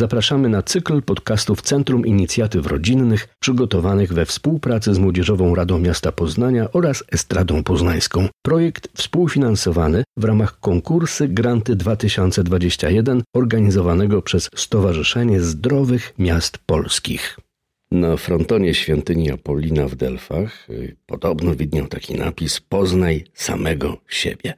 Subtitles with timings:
[0.00, 6.72] zapraszamy na cykl podcastów Centrum Inicjatyw Rodzinnych przygotowanych we współpracy z Młodzieżową Radą Miasta Poznania
[6.72, 8.28] oraz Estradą Poznańską.
[8.42, 17.36] Projekt współfinansowany w ramach konkursy Granty 2021 organizowanego przez Stowarzyszenie Zdrowych Miast Polskich.
[17.90, 24.54] Na frontonie świątyni Apollina w Delfach y, podobno widniał taki napis Poznaj samego siebie.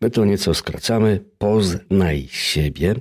[0.00, 1.20] My to nieco skracamy.
[1.38, 2.94] Poznaj siebie.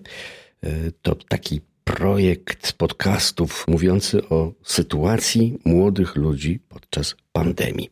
[0.64, 7.90] Y, to taki projekt podcastów mówiący o sytuacji młodych ludzi podczas pandemii.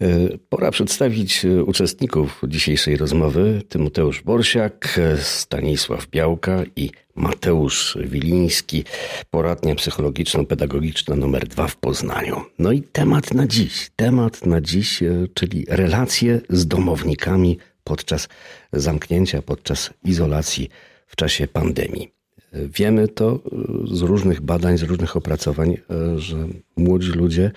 [0.00, 0.06] E,
[0.48, 3.62] pora przedstawić e, uczestników dzisiejszej rozmowy.
[3.68, 8.84] Tymoteusz Borsiak, Stanisław Białka i Mateusz Wiliński,
[9.30, 12.44] poradnia psychologiczno-pedagogiczna numer dwa w Poznaniu.
[12.58, 18.28] No i temat na dziś, temat na dziś, e, czyli relacje z domownikami podczas
[18.72, 20.68] zamknięcia, podczas izolacji
[21.06, 22.15] w czasie pandemii.
[22.64, 26.36] Wiemy to e, z różnych badań, z różnych opracowań, e, że
[26.76, 27.50] młodzi ludzie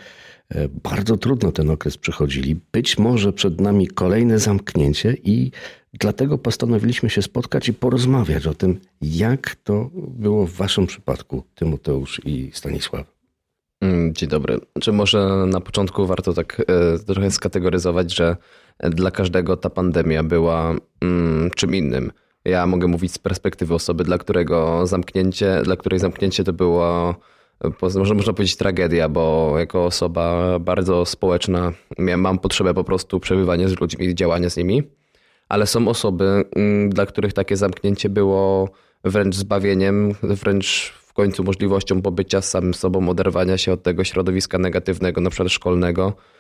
[0.50, 2.60] e, bardzo trudno ten okres przechodzili.
[2.72, 5.52] Być może przed nami kolejne zamknięcie i
[5.94, 12.22] dlatego postanowiliśmy się spotkać i porozmawiać o tym, jak to było w waszym przypadku, Tymoteusz
[12.26, 13.20] i Stanisław.
[13.82, 14.60] Mm, dzień dobry.
[14.82, 16.62] Czy może na początku warto tak
[17.08, 18.38] trochę skategoryzować, że
[18.80, 22.12] dla każdego ta pandemia była mm, czym innym.
[22.46, 27.16] Ja mogę mówić z perspektywy osoby, dla którego zamknięcie, dla której zamknięcie to było
[27.82, 33.80] może można powiedzieć tragedia, bo jako osoba bardzo społeczna mam potrzebę po prostu przebywania z
[33.80, 34.84] ludźmi i działania z nimi,
[35.50, 38.70] ale są osoby, mm, dla których takie zamknięcie było
[39.04, 44.58] wręcz zbawieniem, wręcz w końcu możliwością pobycia z samym sobą, oderwania się od tego środowiska
[44.58, 46.39] negatywnego, na przykład szkolnego, E,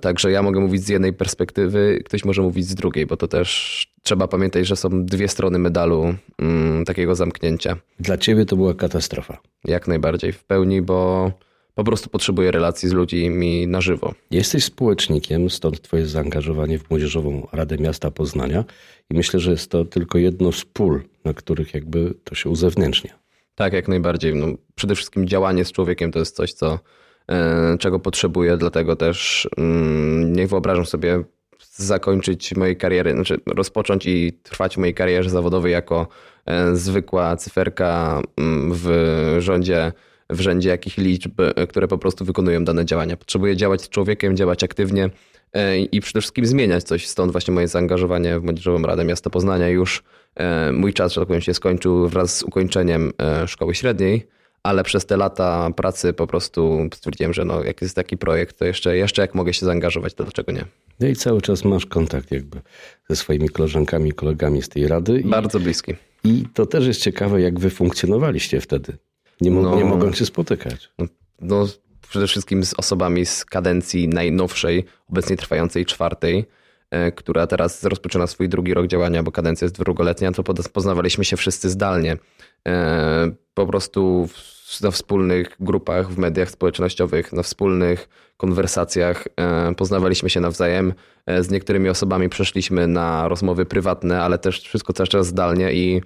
[0.00, 3.86] także ja mogę mówić z jednej perspektywy, ktoś może mówić z drugiej, bo to też
[4.02, 7.76] trzeba pamiętać, że są dwie strony medalu mm, takiego zamknięcia.
[8.00, 9.38] Dla ciebie to była katastrofa.
[9.64, 11.30] Jak najbardziej, w pełni, bo
[11.74, 14.14] po prostu potrzebuję relacji z ludźmi na żywo.
[14.30, 18.64] Jesteś społecznikiem, stąd twoje zaangażowanie w Młodzieżową Radę Miasta Poznania
[19.10, 23.18] i myślę, że jest to tylko jedno z pól, na których jakby to się uzewnętrznia.
[23.54, 24.34] Tak, jak najbardziej.
[24.34, 26.78] No, przede wszystkim działanie z człowiekiem to jest coś, co E,
[27.78, 31.24] czego potrzebuję, dlatego też mm, nie wyobrażam sobie
[31.76, 36.06] zakończyć mojej kariery, znaczy rozpocząć i trwać mojej karierze zawodowej jako
[36.46, 39.92] e, zwykła cyferka mm, w rządzie,
[40.30, 43.16] w rzędzie jakich liczb, e, które po prostu wykonują dane działania.
[43.16, 45.10] Potrzebuję działać z człowiekiem, działać aktywnie
[45.92, 47.06] i przede wszystkim zmieniać coś.
[47.06, 49.68] Stąd właśnie moje zaangażowanie w Młodzieżową Radę Miasta Poznania.
[49.68, 50.02] Już
[50.72, 53.12] mój czas, że tak powiem, się skończył wraz z ukończeniem
[53.46, 54.26] szkoły średniej
[54.62, 58.64] ale przez te lata pracy po prostu stwierdziłem, że no, jak jest taki projekt, to
[58.64, 60.64] jeszcze, jeszcze jak mogę się zaangażować, to dlaczego nie?
[61.00, 62.60] No i cały czas masz kontakt jakby
[63.08, 65.22] ze swoimi koleżankami, kolegami z tej rady.
[65.24, 65.94] Bardzo bliski.
[66.24, 68.96] I to też jest ciekawe, jak wy funkcjonowaliście wtedy.
[69.40, 70.88] Nie, mo- no, nie mogą się spotykać.
[70.98, 71.06] No,
[71.40, 71.66] no,
[72.08, 76.44] przede wszystkim z osobami z kadencji najnowszej, obecnie trwającej czwartej,
[76.90, 80.42] e, która teraz rozpoczyna swój drugi rok działania, bo kadencja jest dwuletnia, to
[80.72, 82.16] poznawaliśmy się wszyscy zdalnie.
[82.68, 84.28] E, po prostu
[84.82, 90.94] na wspólnych grupach w mediach społecznościowych, na wspólnych konwersacjach e, poznawaliśmy się nawzajem.
[91.26, 96.02] E, z niektórymi osobami przeszliśmy na rozmowy prywatne, ale też wszystko cały czas zdalnie i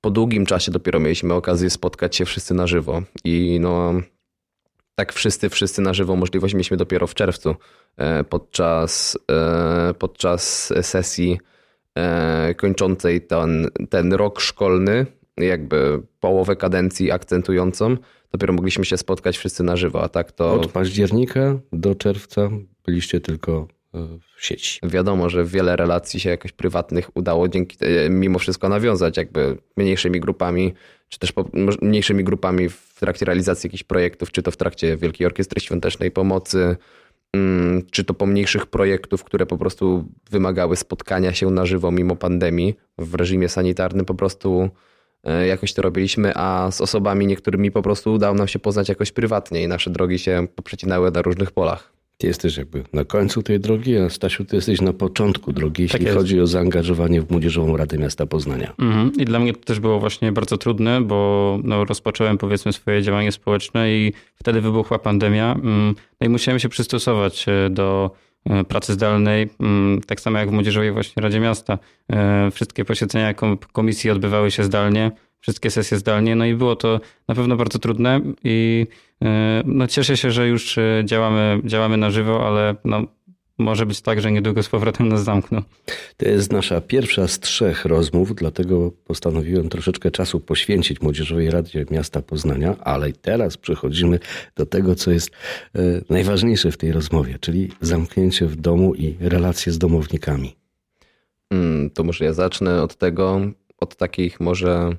[0.00, 3.02] po długim czasie dopiero mieliśmy okazję spotkać się wszyscy na żywo.
[3.24, 3.94] I no,
[4.94, 7.54] tak wszyscy, wszyscy na żywo możliwość mieliśmy dopiero w czerwcu
[8.28, 9.18] podczas,
[9.98, 11.38] podczas sesji
[12.56, 15.06] kończącej ten, ten rok szkolny
[15.44, 17.96] jakby połowę kadencji akcentującą,
[18.32, 20.54] dopiero mogliśmy się spotkać wszyscy na żywo, a tak to...
[20.54, 22.50] Od października do czerwca
[22.86, 23.98] byliście tylko e,
[24.36, 24.80] w sieci.
[24.82, 30.20] Wiadomo, że wiele relacji się jakoś prywatnych udało dzięki e, mimo wszystko nawiązać jakby mniejszymi
[30.20, 30.74] grupami,
[31.08, 31.32] czy też
[31.82, 36.76] mniejszymi grupami w trakcie realizacji jakichś projektów, czy to w trakcie Wielkiej Orkiestry Świątecznej Pomocy,
[37.32, 42.74] mm, czy to pomniejszych projektów, które po prostu wymagały spotkania się na żywo mimo pandemii
[42.98, 44.70] w reżimie sanitarnym, po prostu
[45.48, 49.62] jakoś to robiliśmy, a z osobami niektórymi po prostu udało nam się poznać jakoś prywatnie
[49.62, 51.92] i nasze drogi się poprzecinały na różnych polach.
[52.18, 56.04] Ty jesteś jakby na końcu tej drogi, a Stasiu, ty jesteś na początku drogi, jeśli
[56.04, 58.72] tak chodzi o zaangażowanie w Młodzieżową Radę Miasta Poznania.
[58.78, 59.12] Mhm.
[59.18, 63.32] I dla mnie to też było właśnie bardzo trudne, bo no, rozpocząłem powiedzmy swoje działanie
[63.32, 65.52] społeczne i wtedy wybuchła pandemia.
[65.52, 68.35] Mm, no i musiałem się przystosować e, do E,
[68.68, 71.78] pracy zdalnej, mm, tak samo jak w Młodzieżowej właśnie Radzie Miasta.
[72.12, 73.34] E, wszystkie posiedzenia
[73.72, 78.20] komisji odbywały się zdalnie, wszystkie sesje zdalnie, no i było to na pewno bardzo trudne
[78.44, 78.86] i
[79.24, 83.02] e, no cieszę się, że już działamy, działamy na żywo, ale no,
[83.58, 85.62] może być tak, że niedługo z powrotem nas zamkną.
[86.16, 92.22] To jest nasza pierwsza z trzech rozmów, dlatego postanowiłem troszeczkę czasu poświęcić Młodzieżowej Radzie Miasta
[92.22, 94.18] Poznania, ale teraz przechodzimy
[94.56, 95.30] do tego, co jest
[95.74, 95.80] e,
[96.10, 100.56] najważniejsze w tej rozmowie, czyli zamknięcie w domu i relacje z domownikami.
[101.52, 103.40] Hmm, to może ja zacznę od tego,
[103.78, 104.96] od takich może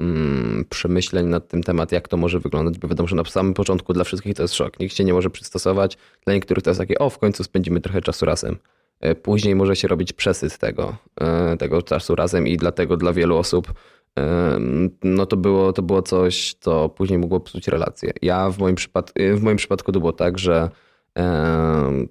[0.00, 3.92] mm, przemyśleń nad tym temat, jak to może wyglądać, bo wiadomo, że na samym początku
[3.92, 4.80] dla wszystkich to jest szok.
[4.80, 5.98] Nikt się nie może przystosować.
[6.24, 8.56] Dla niektórych to jest takie, o, w końcu spędzimy trochę czasu razem.
[9.00, 13.36] E, później może się robić przesyt tego, e, tego czasu razem i dlatego dla wielu
[13.36, 13.72] osób
[14.18, 14.58] e,
[15.02, 18.12] no to było, to było coś, co później mogło psuć relacje.
[18.22, 20.70] Ja w moim, przypadku, w moim przypadku to było tak, że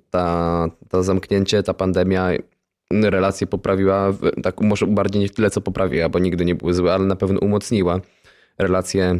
[0.09, 2.29] ta, to zamknięcie, ta pandemia
[3.01, 4.13] relacje poprawiła,
[4.44, 7.40] tak może bardziej nie tyle co poprawiła, bo nigdy nie były złe, ale na pewno
[7.40, 8.00] umocniła
[8.57, 9.19] relacje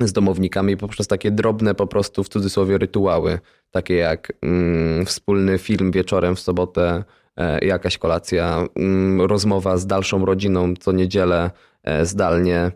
[0.00, 0.76] z domownikami.
[0.76, 3.38] Poprzez takie drobne po prostu w cudzysłowie rytuały,
[3.70, 7.04] takie jak mm, wspólny film wieczorem w sobotę,
[7.36, 11.50] e, jakaś kolacja, mm, rozmowa z dalszą rodziną co niedzielę
[11.82, 12.70] e, zdalnie,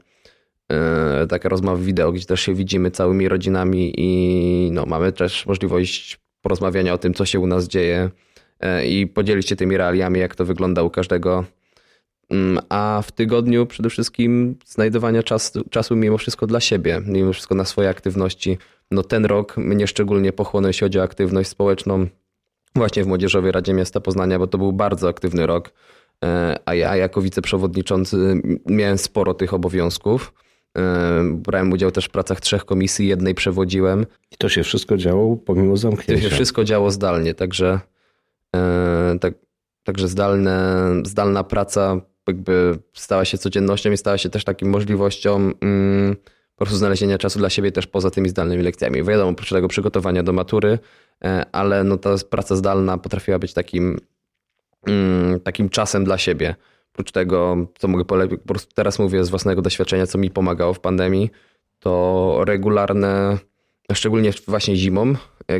[0.68, 6.20] e, taka rozmowa wideo, gdzie też się widzimy całymi rodzinami i no, mamy też możliwość
[6.42, 8.10] porozmawiania o tym, co się u nas dzieje
[8.86, 11.44] i podzielić się tymi realiami, jak to wygląda u każdego.
[12.30, 17.54] Mm, a w tygodniu przede wszystkim znajdowania czasu, czasu mimo wszystko dla siebie, mimo wszystko
[17.54, 18.58] na swoje aktywności.
[18.90, 22.06] No ten rok mnie szczególnie pochłonął, jeśli chodzi o aktywność społeczną,
[22.74, 25.72] właśnie w Młodzieżowej Radzie Miasta Poznania, bo to był bardzo aktywny rok,
[26.24, 30.32] e, a ja jako wiceprzewodniczący miałem sporo tych obowiązków.
[30.78, 34.06] E, brałem udział też w pracach trzech komisji, jednej przewodziłem.
[34.32, 36.22] I to się wszystko działo pomimo zamknięcia.
[36.22, 37.97] To się wszystko działo zdalnie, także E,
[39.20, 39.34] tak,
[39.84, 46.16] także zdalne, zdalna praca jakby stała się codziennością i stała się też takim możliwością mm,
[46.56, 49.04] po prostu znalezienia czasu dla siebie też poza tymi zdalnymi lekcjami.
[49.04, 50.78] Wiadomo, oprócz tego przygotowania do matury,
[51.24, 53.98] e, ale no ta praca zdalna potrafiła być takim,
[54.86, 56.54] mm, takim czasem dla siebie.
[56.92, 60.74] Oprócz tego, co mogę polecić, po prostu teraz mówię z własnego doświadczenia, co mi pomagało
[60.74, 61.30] w pandemii,
[61.78, 63.38] to regularne
[63.92, 65.14] szczególnie właśnie zimą,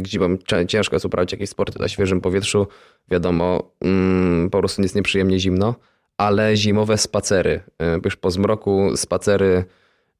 [0.07, 0.37] zimą
[0.69, 2.67] ciężko jest uprawiać jakieś sporty na świeżym powietrzu,
[3.11, 5.75] wiadomo, mm, po prostu jest nieprzyjemnie zimno,
[6.17, 9.65] ale zimowe spacery, e, już po zmroku spacery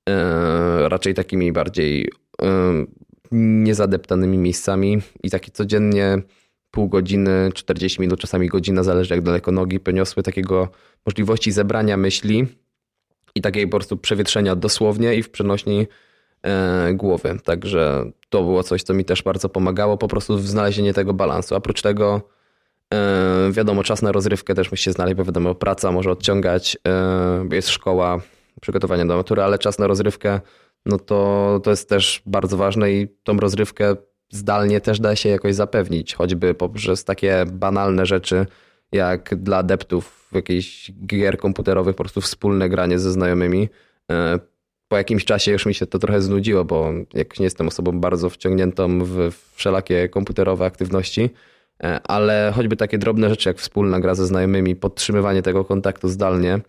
[0.09, 2.11] e, raczej takimi bardziej
[2.43, 2.47] e,
[3.33, 6.19] niezadeptanymi miejscami i takie codziennie
[6.71, 10.69] pół godziny, 40 minut, czasami godzina, zależy jak daleko nogi poniosły, takiego
[11.07, 12.47] możliwości zebrania myśli
[13.35, 15.87] i takiej po prostu przewietrzenia dosłownie i w przenośni
[16.95, 17.39] głowy.
[17.45, 21.55] Także to było coś, co mi też bardzo pomagało, po prostu w znalezieniu tego balansu.
[21.55, 22.23] Oprócz tego,
[22.95, 27.55] e, wiadomo, czas na rozrywkę też musi się znaleźć, bo wiadomo, praca może odciągać, e,
[27.55, 28.21] jest szkoła,
[28.61, 30.41] przygotowanie do matury, ale czas na rozrywkę,
[30.87, 33.97] no to, to jest też bardzo ważne i tą rozrywkę
[34.31, 38.47] zdalnie też da się jakoś zapewnić, choćby poprzez takie banalne rzeczy,
[38.93, 43.69] jak dla adeptów jakichś gier komputerowych, po prostu wspólne granie ze znajomymi
[44.89, 48.31] po jakimś czasie już mi się to trochę znudziło, bo jak nie jestem osobą bardzo
[48.31, 51.31] wciągniętą w wszelakie komputerowe aktywności,
[51.83, 56.61] e, ale choćby takie drobne rzeczy jak wspólna gra ze znajomymi, podtrzymywanie tego kontaktu zdalnie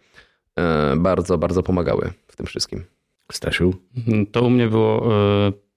[0.56, 2.84] e, bardzo, bardzo pomagały w tym wszystkim.
[3.32, 3.74] Stasiu?
[4.32, 5.14] To u mnie było
[5.48, 5.69] e,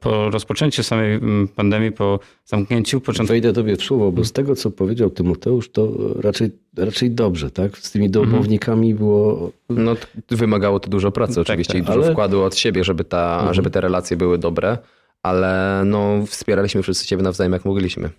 [0.00, 3.32] po rozpoczęciu samej mm, pandemii, po zamknięciu początku.
[3.32, 5.88] Wejdę tobie w słowo, bo z tego, co powiedział Tymoteusz, to
[6.20, 7.78] raczej, raczej dobrze, tak?
[7.78, 9.50] Z tymi domownikami było...
[9.68, 9.96] No,
[10.30, 12.12] wymagało to dużo pracy tak, oczywiście tak, i dużo ale...
[12.12, 13.54] wkładu od siebie, żeby, ta, mhm.
[13.54, 14.78] żeby te relacje były dobre,
[15.22, 18.10] ale no, wspieraliśmy wszyscy siebie nawzajem jak mogliśmy.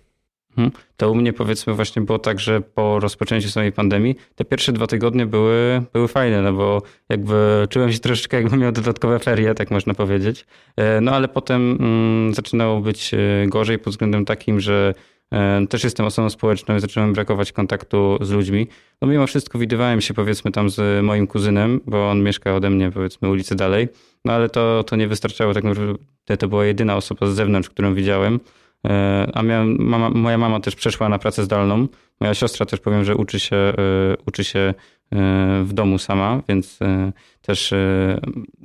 [0.56, 0.70] Mhm.
[0.96, 4.86] To u mnie powiedzmy właśnie było tak, że po rozpoczęciu samej pandemii te pierwsze dwa
[4.86, 9.70] tygodnie były, były fajne, no bo jakby czułem się troszeczkę jakbym miał dodatkowe ferie, tak
[9.70, 10.46] można powiedzieć.
[10.76, 14.94] E, no ale potem mm, zaczynało być e, gorzej pod względem takim, że
[15.32, 18.66] e, też jestem osobą społeczną i zacząłem brakować kontaktu z ludźmi.
[19.02, 22.90] No mimo wszystko widywałem się powiedzmy tam z moim kuzynem, bo on mieszka ode mnie
[22.90, 23.88] powiedzmy ulicę dalej.
[24.24, 27.94] No ale to, to nie wystarczało, tak naprawdę to była jedyna osoba z zewnątrz, którą
[27.94, 28.40] widziałem.
[28.86, 31.88] E, a miałem, mama, moja mama też przeszła na pracę zdalną.
[32.20, 33.72] Moja siostra też powiem, że uczy się, e,
[34.26, 34.74] uczy się e,
[35.64, 36.78] w domu sama, więc
[37.42, 37.74] też,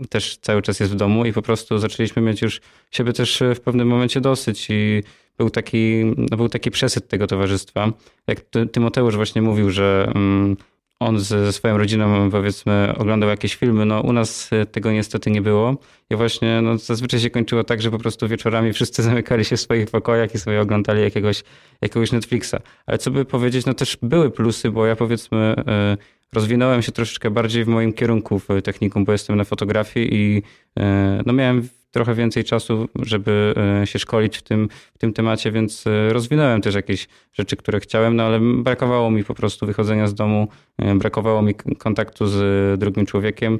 [0.09, 2.61] też cały czas jest w domu i po prostu zaczęliśmy mieć już
[2.91, 5.03] siebie też w pewnym momencie dosyć i
[5.37, 7.91] był taki, no był taki przesyt tego towarzystwa.
[8.27, 8.39] Jak
[8.71, 10.57] Tymoteusz właśnie mówił, że mm,
[11.01, 15.77] on ze swoją rodziną powiedzmy oglądał jakieś filmy, no u nas tego niestety nie było.
[16.09, 19.61] I właśnie no, zazwyczaj się kończyło tak, że po prostu wieczorami wszyscy zamykali się w
[19.61, 21.43] swoich pokojach i sobie oglądali jakiegoś,
[21.81, 22.55] jakiegoś Netflixa.
[22.85, 25.97] Ale co by powiedzieć, no też były plusy, bo ja powiedzmy e,
[26.33, 30.43] rozwinąłem się troszeczkę bardziej w moim kierunku w technikum, bo jestem na fotografii i
[30.79, 33.53] e, no miałem trochę więcej czasu, żeby
[33.85, 38.23] się szkolić w tym, w tym temacie, więc rozwinąłem też jakieś rzeczy, które chciałem, no
[38.23, 40.47] ale brakowało mi po prostu wychodzenia z domu,
[40.95, 43.59] brakowało mi kontaktu z drugim człowiekiem.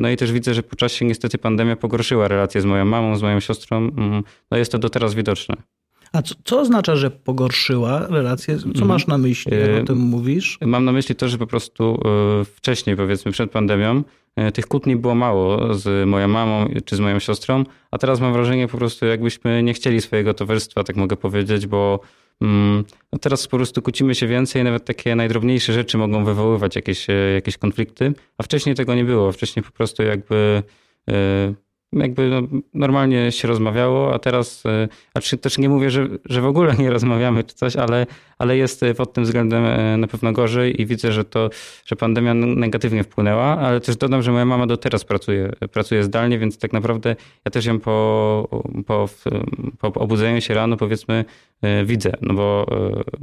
[0.00, 3.22] No i też widzę, że po czasie niestety pandemia pogorszyła relacje z moją mamą, z
[3.22, 3.76] moją siostrą.
[3.76, 5.56] Mm, no jest to do teraz widoczne.
[6.12, 8.58] A co, co oznacza, że pogorszyła relacje?
[8.58, 8.86] Co mhm.
[8.86, 10.58] masz na myśli, jak o tym mówisz?
[10.60, 12.02] Mam na myśli to, że po prostu
[12.56, 14.02] wcześniej, powiedzmy przed pandemią,
[14.54, 18.68] tych kłótni było mało z moją mamą czy z moją siostrą, a teraz mam wrażenie
[18.68, 22.00] po prostu jakbyśmy nie chcieli swojego towarzystwa, tak mogę powiedzieć, bo
[22.40, 27.06] mm, no teraz po prostu kłócimy się więcej, nawet takie najdrobniejsze rzeczy mogą wywoływać jakieś,
[27.34, 29.32] jakieś konflikty, a wcześniej tego nie było.
[29.32, 30.62] Wcześniej po prostu jakby
[31.92, 32.42] jakby no,
[32.74, 36.90] normalnie się rozmawiało, a teraz, e, a też nie mówię, że, że w ogóle nie
[36.90, 38.06] rozmawiamy czy coś, ale,
[38.38, 41.50] ale jest pod tym względem e, na pewno gorzej i widzę, że to,
[41.86, 46.38] że pandemia negatywnie wpłynęła, ale też dodam, że moja mama do teraz pracuje, pracuje zdalnie,
[46.38, 48.48] więc tak naprawdę ja też ją po,
[48.86, 49.08] po,
[49.78, 51.24] po obudzeniu się rano powiedzmy e,
[51.84, 52.66] widzę, no bo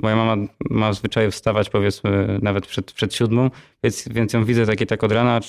[0.03, 3.49] moja mama ma zwyczaju wstawać powiedzmy nawet przed, przed siódmą,
[3.83, 5.39] więc, więc ją widzę takie tak od rana,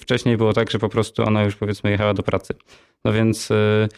[0.00, 2.54] wcześniej było tak, że po prostu ona już powiedzmy jechała do pracy.
[3.04, 3.88] No więc y,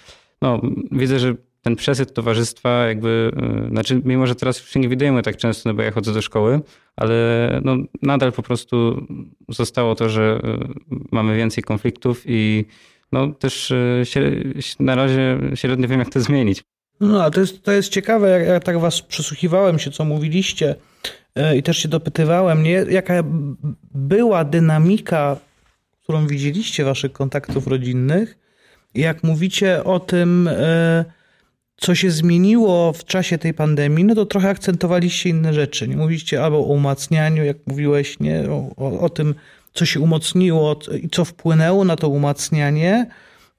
[0.43, 0.61] no,
[0.93, 3.33] widzę, że ten przesyt towarzystwa jakby,
[3.71, 6.23] znaczy mimo, że teraz już się nie widujemy tak często, no bo ja chodzę do
[6.23, 6.61] szkoły,
[6.97, 9.07] ale no, nadal po prostu
[9.49, 10.41] zostało to, że
[11.13, 12.65] mamy więcej konfliktów i
[13.13, 13.73] no też
[14.81, 16.65] na razie średnio wiem, jak to zmienić.
[17.03, 20.75] No, to jest, to jest ciekawe, jak, jak tak was przysłuchiwałem się, co mówiliście
[21.57, 22.73] i też się dopytywałem, nie?
[22.73, 23.15] jaka
[23.95, 25.37] była dynamika,
[26.03, 28.43] którą widzieliście waszych kontaktów rodzinnych
[28.95, 31.05] jak mówicie o tym, e,
[31.77, 35.89] co się zmieniło w czasie tej pandemii, no to trochę akcentowaliście inne rzeczy.
[35.89, 38.45] Nie mówiliście albo o umacnianiu, jak mówiłeś, nie?
[38.77, 39.35] O, o tym,
[39.75, 43.07] co się umocniło i co wpłynęło na to umacnianie.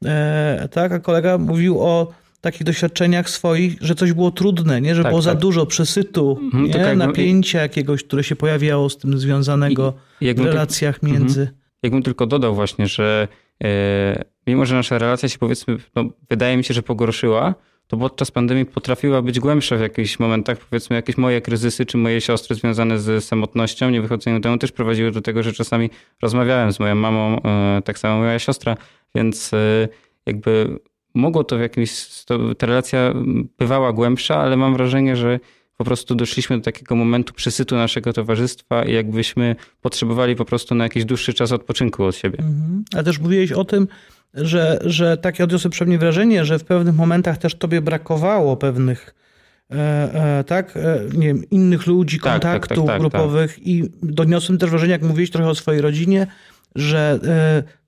[0.06, 4.96] E, tak, a kolega mówił o takich doświadczeniach swoich, że coś było trudne, nie?
[4.96, 5.26] że tak, było tak.
[5.26, 6.74] za dużo przesytu, mhm, nie?
[6.74, 11.06] Tak, napięcia jakiegoś, które się pojawiało z tym związanego I, w relacjach ty...
[11.06, 11.42] między.
[11.42, 11.58] Mhm.
[11.84, 13.28] Jakbym tylko dodał właśnie, że
[13.64, 17.56] e, mimo że nasza relacja się powiedzmy, no, wydaje mi się, że pogorszyła,
[17.88, 20.58] to podczas pandemii potrafiła być głębsza w jakichś momentach.
[20.58, 25.22] Powiedzmy, jakieś moje kryzysy czy moje siostry związane z samotnością, niewychodzeniem temu też prowadziły do
[25.22, 25.90] tego, że czasami
[26.22, 28.78] rozmawiałem z moją mamą, e, tak samo moja siostra,
[29.16, 29.88] więc e,
[30.26, 30.80] jakby
[31.14, 33.14] mogło to w jakimś, to, ta relacja
[33.60, 35.40] bywała głębsza, ale mam wrażenie, że
[35.78, 40.84] po prostu doszliśmy do takiego momentu przesytu naszego towarzystwa i jakbyśmy potrzebowali po prostu na
[40.84, 42.40] jakiś dłuższy czas odpoczynku od siebie.
[42.40, 42.84] Mhm.
[42.96, 43.88] A też mówiłeś o tym,
[44.34, 49.16] że, że takie odniosłem przynajmniej wrażenie, że w pewnych momentach też tobie brakowało pewnych
[49.72, 49.76] e,
[50.40, 53.90] e, tak, e, nie wiem, innych ludzi, tak, tak, kontaktów tak, tak, tak, grupowych i
[54.04, 56.28] doniosłem też wrażenie, jak mówiłeś trochę o swojej rodzinie,
[56.76, 57.20] że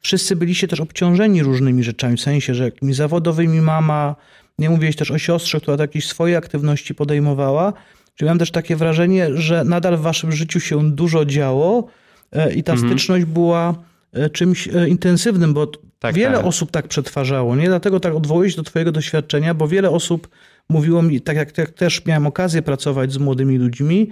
[0.05, 4.15] wszyscy byliście też obciążeni różnymi rzeczami, w sensie, że jakimiś zawodowymi mama,
[4.59, 7.73] nie mówiłeś też o siostrze, która jakieś swoje aktywności podejmowała,
[8.15, 11.87] czyli mam też takie wrażenie, że nadal w waszym życiu się dużo działo
[12.31, 12.89] e, i ta mhm.
[12.89, 13.75] styczność była
[14.13, 16.45] e, czymś intensywnym, bo tak, wiele tak.
[16.45, 17.65] osób tak przetwarzało, nie?
[17.65, 20.27] Dlatego tak odwołuję się do twojego doświadczenia, bo wiele osób
[20.69, 24.09] mówiło mi, tak jak, jak też miałem okazję pracować z młodymi ludźmi,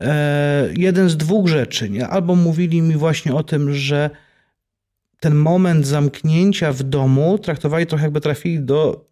[0.00, 2.08] e, jeden z dwóch rzeczy, nie?
[2.08, 4.10] Albo mówili mi właśnie o tym, że
[5.24, 9.04] ten moment zamknięcia w domu traktowali trochę jakby trafili do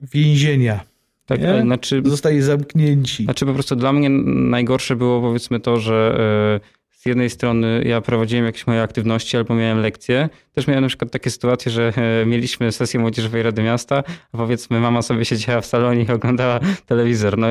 [0.00, 0.80] więzienia.
[1.26, 1.62] Tak, nie?
[1.62, 2.02] znaczy.
[2.04, 3.24] Zostali zamknięci.
[3.24, 4.10] Znaczy, po prostu dla mnie
[4.50, 6.60] najgorsze było powiedzmy to, że
[6.98, 10.28] z jednej strony ja prowadziłem jakieś moje aktywności albo miałem lekcje.
[10.52, 14.02] Też miałem na przykład takie sytuacje, że e, mieliśmy sesję Młodzieżowej Rady Miasta,
[14.32, 17.38] a powiedzmy mama sobie siedziała w salonie i oglądała telewizor.
[17.38, 17.48] No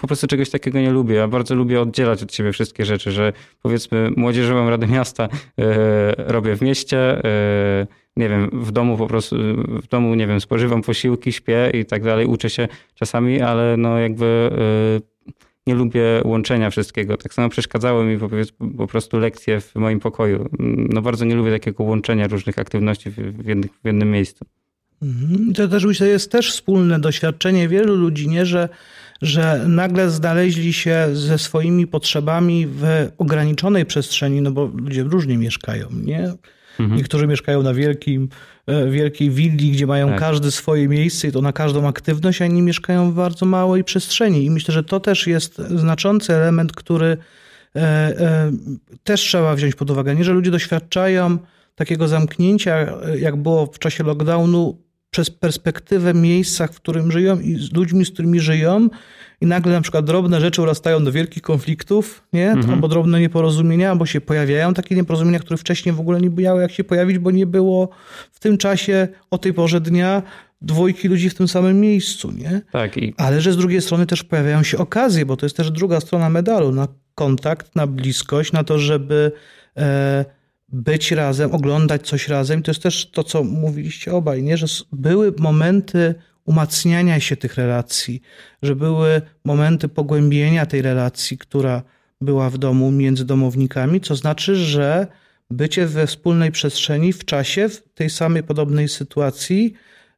[0.00, 1.14] po prostu czegoś takiego nie lubię.
[1.14, 5.28] Ja bardzo lubię oddzielać od siebie wszystkie rzeczy, że powiedzmy Młodzieżową Radę Miasta
[5.58, 9.36] e, robię w mieście, e, nie wiem, w domu po prostu,
[9.82, 13.98] w domu, nie wiem, spożywam posiłki, śpię i tak dalej, uczę się czasami, ale no
[13.98, 14.50] jakby
[15.66, 17.16] nie lubię łączenia wszystkiego.
[17.16, 18.18] Tak samo przeszkadzały mi
[18.76, 20.48] po prostu lekcje w moim pokoju.
[20.88, 24.44] No bardzo nie lubię takiego łączenia różnych aktywności w, jednym, w jednym miejscu.
[25.02, 25.52] Mhm.
[25.52, 28.46] To też myślę, jest też wspólne doświadczenie wielu ludzi, nie?
[28.46, 28.68] Że,
[29.22, 32.84] że nagle znaleźli się ze swoimi potrzebami w
[33.18, 36.32] ograniczonej przestrzeni, no bo ludzie różnie mieszkają, nie?
[36.80, 36.96] Mhm.
[36.98, 38.28] Niektórzy mieszkają na wielkim,
[38.90, 40.18] wielkiej willi, gdzie mają tak.
[40.18, 44.44] każdy swoje miejsce i to na każdą aktywność, a inni mieszkają w bardzo małej przestrzeni.
[44.44, 47.06] I myślę, że to też jest znaczący element, który
[47.76, 48.52] e, e,
[49.04, 50.14] też trzeba wziąć pod uwagę.
[50.14, 51.38] Nie, że ludzie doświadczają
[51.74, 52.86] takiego zamknięcia,
[53.18, 54.83] jak było w czasie lockdownu,
[55.14, 58.88] przez perspektywę miejsca, w którym żyją i z ludźmi, z którymi żyją
[59.40, 62.50] i nagle na przykład drobne rzeczy urastają do wielkich konfliktów, nie?
[62.50, 62.74] Mhm.
[62.74, 66.72] Albo drobne nieporozumienia, albo się pojawiają takie nieporozumienia, które wcześniej w ogóle nie miały jak
[66.72, 67.88] się pojawić, bo nie było
[68.32, 70.22] w tym czasie, o tej porze dnia
[70.62, 72.60] dwójki ludzi w tym samym miejscu, nie?
[72.72, 72.96] Tak.
[72.96, 73.14] I...
[73.16, 76.28] Ale że z drugiej strony też pojawiają się okazje, bo to jest też druga strona
[76.28, 79.32] medalu, na kontakt, na bliskość, na to, żeby
[79.76, 80.24] e,
[80.74, 82.62] być razem, oglądać coś razem.
[82.62, 84.56] To jest też to, co mówiliście obaj, nie?
[84.56, 86.14] że były momenty
[86.44, 88.20] umacniania się tych relacji,
[88.62, 91.82] że były momenty pogłębienia tej relacji, która
[92.20, 95.06] była w domu między domownikami, co znaczy, że
[95.50, 99.74] bycie we wspólnej przestrzeni w czasie, w tej samej podobnej sytuacji,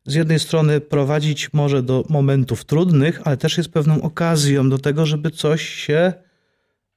[0.07, 5.07] z jednej strony prowadzić może do momentów trudnych, ale też jest pewną okazją do tego,
[5.07, 6.13] żeby coś się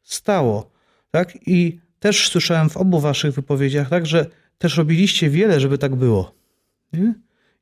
[0.04, 0.72] stało.
[1.12, 1.38] Tak?
[1.48, 4.26] I też słyszałem w obu waszych wypowiedziach, tak, że
[4.58, 6.36] też robiliście wiele, żeby tak było.
[6.94, 7.14] Nie?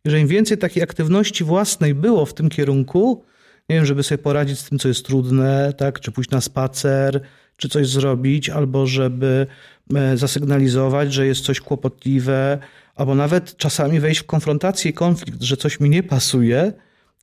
[0.05, 3.23] I że im więcej takiej aktywności własnej było w tym kierunku,
[3.69, 7.21] nie wiem, żeby sobie poradzić z tym, co jest trudne, tak, czy pójść na spacer,
[7.57, 9.47] czy coś zrobić, albo żeby
[9.95, 12.59] e, zasygnalizować, że jest coś kłopotliwe,
[12.95, 16.73] albo nawet czasami wejść w konfrontację, konflikt, że coś mi nie pasuje,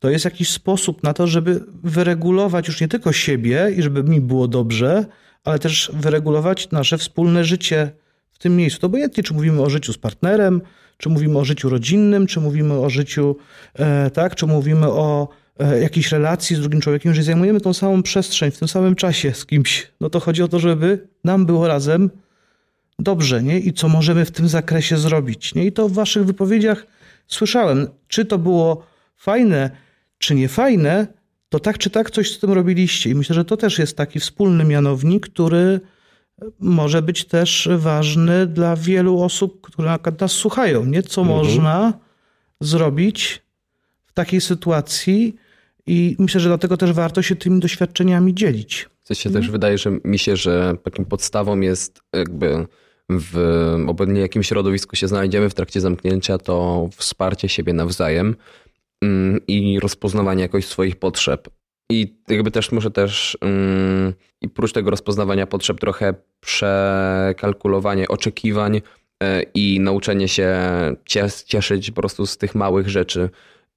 [0.01, 4.21] to jest jakiś sposób na to, żeby wyregulować już nie tylko siebie i żeby mi
[4.21, 5.07] było dobrze,
[5.45, 7.91] ale też wyregulować nasze wspólne życie
[8.33, 8.81] w tym miejscu.
[8.81, 10.61] To obojętnie, czy mówimy o życiu z partnerem,
[10.99, 13.37] czy mówimy o życiu rodzinnym, czy mówimy o życiu,
[13.75, 18.03] e, tak, czy mówimy o e, jakiejś relacji z drugim człowiekiem, jeżeli zajmujemy tą samą
[18.03, 21.69] przestrzeń w tym samym czasie z kimś, no to chodzi o to, żeby nam było
[21.69, 22.11] razem
[22.99, 23.59] dobrze, nie?
[23.59, 25.65] I co możemy w tym zakresie zrobić, nie?
[25.65, 26.87] I to w waszych wypowiedziach
[27.27, 27.89] słyszałem.
[28.09, 28.87] Czy to było
[29.17, 29.71] fajne,
[30.19, 31.07] czy nie fajne,
[31.55, 33.11] to tak czy tak coś z tym robiliście.
[33.11, 35.81] I myślę, że to też jest taki wspólny mianownik, który
[36.59, 40.85] może być też ważny dla wielu osób, które nas słuchają.
[40.85, 41.03] Nie?
[41.03, 41.39] Co mhm.
[41.39, 41.93] można
[42.61, 43.43] zrobić
[44.07, 45.35] w takiej sytuacji
[45.87, 48.89] i myślę, że dlatego też warto się tymi doświadczeniami dzielić.
[49.03, 52.67] Co się też wydaje, że mi się, że taką podstawą jest jakby
[53.11, 53.39] w
[53.87, 58.37] obecnie jakim środowisku się znajdziemy w trakcie zamknięcia, to wsparcie siebie nawzajem
[59.49, 61.49] i rozpoznawanie jakoś swoich potrzeb.
[61.91, 68.83] I jakby też muszę też um, i prócz tego rozpoznawania potrzeb trochę przekalkulowanie oczekiwań
[69.23, 70.57] e, i nauczenie się
[71.47, 73.31] cieszyć po prostu z tych małych rzeczy,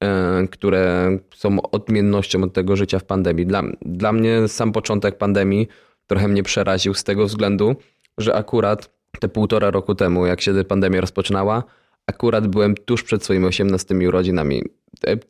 [0.04, 3.46] e, które są odmiennością od tego życia w pandemii.
[3.46, 5.68] Dla, dla mnie sam początek pandemii
[6.08, 7.76] trochę mnie przeraził z tego względu,
[8.18, 11.64] że akurat te półtora roku temu, jak się pandemia rozpoczynała,
[12.08, 14.64] akurat byłem tuż przed swoimi 18 urodzinami.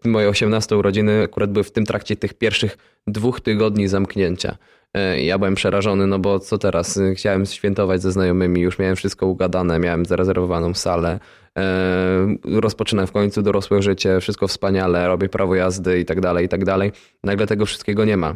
[0.05, 2.77] Moje 18 urodziny akurat były w tym trakcie tych pierwszych
[3.07, 4.57] dwóch tygodni zamknięcia.
[4.93, 6.99] E, ja byłem przerażony, no bo co teraz?
[7.15, 11.19] Chciałem świętować ze znajomymi, już miałem wszystko ugadane, miałem zarezerwowaną salę.
[11.57, 16.49] E, rozpoczynam w końcu dorosłe życie, wszystko wspaniale, robię prawo jazdy i tak dalej, i
[16.49, 16.91] tak dalej.
[17.23, 18.35] Nagle tego wszystkiego nie ma.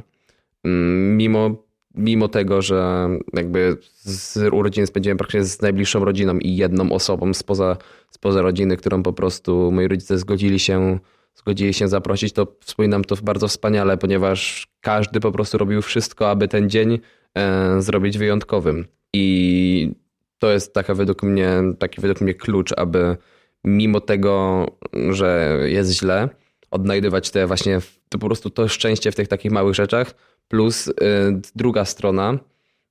[0.64, 1.56] Mm, mimo
[1.96, 7.78] mimo tego, że jakby z urodziny spędziłem praktycznie z najbliższą rodziną i jedną osobą spoza,
[8.10, 11.00] spoza rodziny, którą po prostu moi rodzice zgodzili się,
[11.34, 16.48] zgodzili się zaprosić, to wspominam to bardzo wspaniale, ponieważ każdy po prostu robił wszystko, aby
[16.48, 17.00] ten dzień
[17.38, 18.86] e, zrobić wyjątkowym.
[19.14, 19.92] I
[20.40, 23.18] to jest taka według mnie, taki według mnie klucz, aby
[23.64, 24.66] mimo tego,
[25.10, 26.30] że jest źle,
[26.72, 30.14] odnajdywać te właśnie, to po prostu to szczęście w tych takich małych rzeczach,
[30.48, 30.94] plus y,
[31.56, 32.38] druga strona,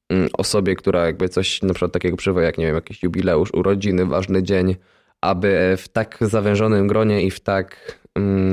[0.08, 4.06] mm, osobie, która jakby coś na przykład takiego przeżywa, jak nie wiem, jakiś jubileusz, urodziny,
[4.06, 4.76] ważny dzień,
[5.20, 7.98] aby w tak zawężonym gronie i w tak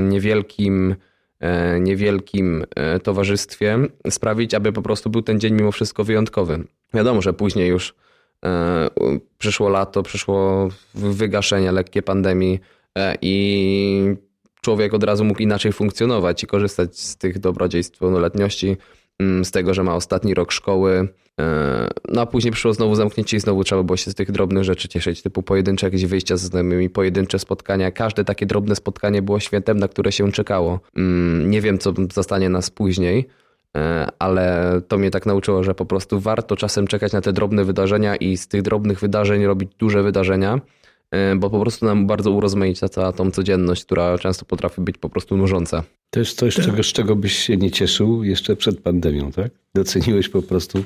[0.08, 0.96] niewielkim,
[1.40, 3.78] e, niewielkim e, towarzystwie
[4.10, 6.64] sprawić, aby po prostu był ten dzień mimo wszystko wyjątkowy.
[6.94, 7.94] Wiadomo, że później już
[8.44, 8.88] e,
[9.38, 12.60] przyszło lato, przyszło wygaszenie lekkie pandemii
[13.22, 14.14] i
[14.60, 18.78] człowiek od razu mógł inaczej funkcjonować i korzystać z tych dobrodziejstw pełnoletności, mm,
[19.20, 21.08] z tego, że ma ostatni rok szkoły.
[21.40, 24.64] E, no a później przyszło znowu zamknięcie i znowu trzeba było się z tych drobnych
[24.64, 27.90] rzeczy cieszyć, typu pojedyncze jakieś wyjścia ze znajomymi, pojedyncze spotkania.
[27.90, 30.80] Każde takie drobne spotkanie było świętem, na które się czekało.
[30.96, 33.28] Mm, nie wiem, co zastanie nas później,
[33.76, 37.64] e, ale to mnie tak nauczyło, że po prostu warto czasem czekać na te drobne
[37.64, 40.60] wydarzenia i z tych drobnych wydarzeń robić duże wydarzenia
[41.36, 45.36] bo po prostu nam bardzo urozmaica cała tą codzienność, która często potrafi być po prostu
[45.36, 45.82] nużąca.
[46.10, 49.52] To jest coś, czego, z czego byś się nie cieszył jeszcze przed pandemią, tak?
[49.74, 50.84] Doceniłeś po prostu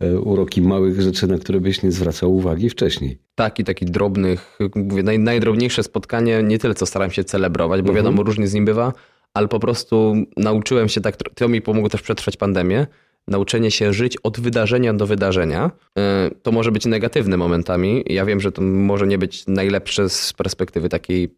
[0.00, 3.18] e, uroki małych rzeczy, na które byś nie zwracał uwagi wcześniej.
[3.34, 7.88] Tak, i takich drobnych, mówię, naj, najdrobniejsze spotkanie, nie tyle co staram się celebrować, bo
[7.88, 7.96] mhm.
[7.96, 8.92] wiadomo, różnie z nim bywa,
[9.34, 12.86] ale po prostu nauczyłem się tak, to mi pomogło też przetrwać pandemię,
[13.30, 18.04] nauczenie się żyć od wydarzenia do wydarzenia, e, to może być negatywne momentami.
[18.06, 21.34] Ja wiem, że to może nie być najlepsze z perspektywy takiej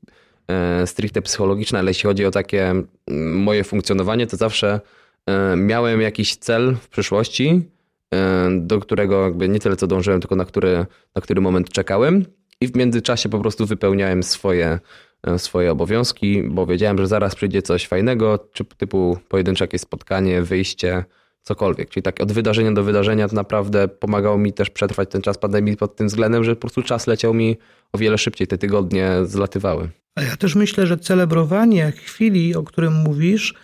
[0.87, 2.74] stricte psychologiczne, ale jeśli chodzi o takie
[3.35, 4.81] moje funkcjonowanie, to zawsze
[5.57, 7.62] miałem jakiś cel w przyszłości,
[8.50, 12.24] do którego jakby nie tyle co dążyłem, tylko na który, na który moment czekałem
[12.61, 14.78] i w międzyczasie po prostu wypełniałem swoje,
[15.37, 21.05] swoje obowiązki, bo wiedziałem, że zaraz przyjdzie coś fajnego, czy typu pojedyncze jakieś spotkanie, wyjście,
[21.42, 21.90] cokolwiek.
[21.90, 25.76] Czyli tak od wydarzenia do wydarzenia to naprawdę pomagało mi też przetrwać ten czas pandemii
[25.76, 27.57] pod tym względem, że po prostu czas leciał mi
[27.92, 29.88] o wiele szybciej, te tygodnie zlatywały.
[30.14, 33.55] A ja też myślę, że celebrowanie chwili, o którym mówisz,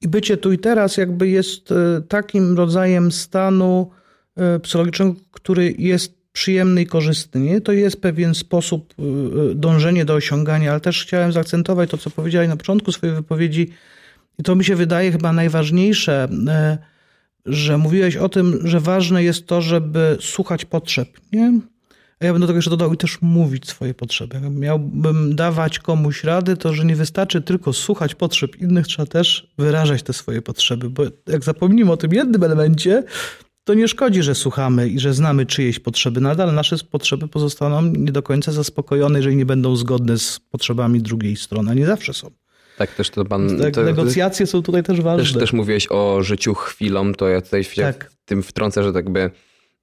[0.00, 3.90] i bycie tu i teraz jakby jest e, takim rodzajem stanu
[4.36, 7.40] e, psychologicznego, który jest przyjemny i korzystny.
[7.40, 7.60] Nie?
[7.60, 9.02] To jest pewien sposób e,
[9.54, 13.70] dążenia do osiągania, ale też chciałem zaakcentować to, co powiedziałeś na początku swojej wypowiedzi,
[14.38, 16.28] i to mi się wydaje chyba najważniejsze,
[17.46, 21.08] że mówiłeś o tym, że ważne jest to, żeby słuchać potrzeb.
[21.32, 21.60] Nie?
[22.20, 24.40] A ja bym do tego jeszcze dodał i też mówić swoje potrzeby.
[24.42, 29.52] Jak miałbym dawać komuś rady, to że nie wystarczy tylko słuchać potrzeb innych, trzeba też
[29.58, 33.02] wyrażać te swoje potrzeby, bo jak zapomnimy o tym jednym elemencie,
[33.64, 36.20] to nie szkodzi, że słuchamy i że znamy czyjeś potrzeby.
[36.20, 41.36] Nadal nasze potrzeby pozostaną nie do końca zaspokojone, jeżeli nie będą zgodne z potrzebami drugiej
[41.36, 42.30] strony, a nie zawsze są.
[42.78, 43.58] Tak, też to pan.
[43.58, 45.24] Tak, to, negocjacje są tutaj też ważne.
[45.24, 48.10] Też, też mówiłeś o życiu chwilą, to ja tutaj tak.
[48.10, 49.30] w tym wtrącę, że tak by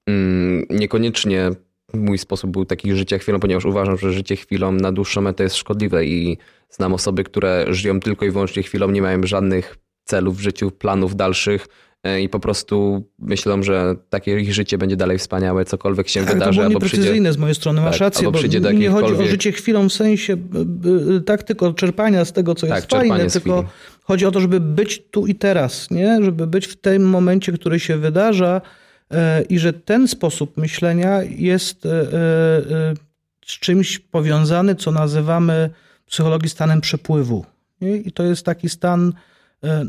[0.06, 1.50] mm, niekoniecznie
[1.94, 5.56] mój sposób był taki życia chwilą, ponieważ uważam, że życie chwilą na dłuższą metę jest
[5.56, 6.38] szkodliwe i
[6.70, 11.16] znam osoby, które żyją tylko i wyłącznie chwilą, nie mają żadnych celów w życiu, planów
[11.16, 11.66] dalszych
[12.22, 16.60] i po prostu myślą, że takie ich życie będzie dalej wspaniałe, cokolwiek się tak, wydarzy.
[16.60, 19.52] To było nieprecyzyjne z mojej strony, masz tak, rację, bo przyjdzie nie chodzi o życie
[19.52, 20.36] chwilą w sensie
[21.26, 23.64] tak tylko czerpania z tego, co tak, jest fajne, tylko
[24.02, 26.18] chodzi o to, żeby być tu i teraz, nie?
[26.22, 28.60] żeby być w tym momencie, który się wydarza,
[29.10, 32.04] E, i że ten sposób myślenia jest e, e,
[33.46, 35.70] z czymś powiązany, co nazywamy
[36.06, 37.44] w psychologii stanem przepływu.
[37.80, 39.12] I to jest taki stan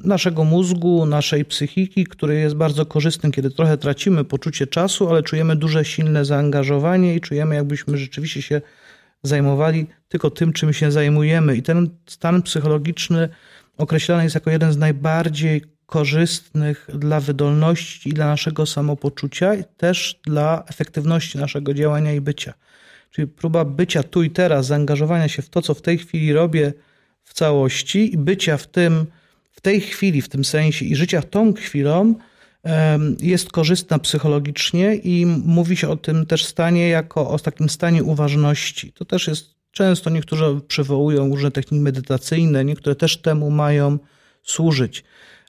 [0.03, 5.55] naszego mózgu, naszej psychiki, który jest bardzo korzystny, kiedy trochę tracimy poczucie czasu, ale czujemy
[5.55, 8.61] duże, silne zaangażowanie i czujemy, jakbyśmy rzeczywiście się
[9.23, 11.55] zajmowali tylko tym, czym się zajmujemy.
[11.55, 13.29] I ten stan psychologiczny
[13.77, 20.19] określany jest jako jeden z najbardziej korzystnych dla wydolności i dla naszego samopoczucia, i też
[20.25, 22.53] dla efektywności naszego działania i bycia.
[23.11, 26.73] Czyli próba bycia tu i teraz, zaangażowania się w to, co w tej chwili robię
[27.23, 29.05] w całości i bycia w tym,
[29.65, 32.15] tej chwili, w tym sensie i życia tą chwilą
[33.21, 38.91] jest korzystna psychologicznie i mówi się o tym też stanie jako o takim stanie uważności.
[38.91, 43.99] To też jest często niektórzy przywołują różne techniki medytacyjne, niektóre też temu mają
[44.43, 45.03] służyć.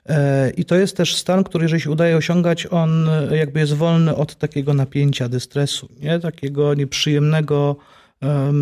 [0.05, 4.15] E, I to jest też stan, który jeżeli się udaje osiągać, on jakby jest wolny
[4.15, 6.19] od takiego napięcia, dystresu, nie?
[6.19, 7.75] takiego nieprzyjemnego,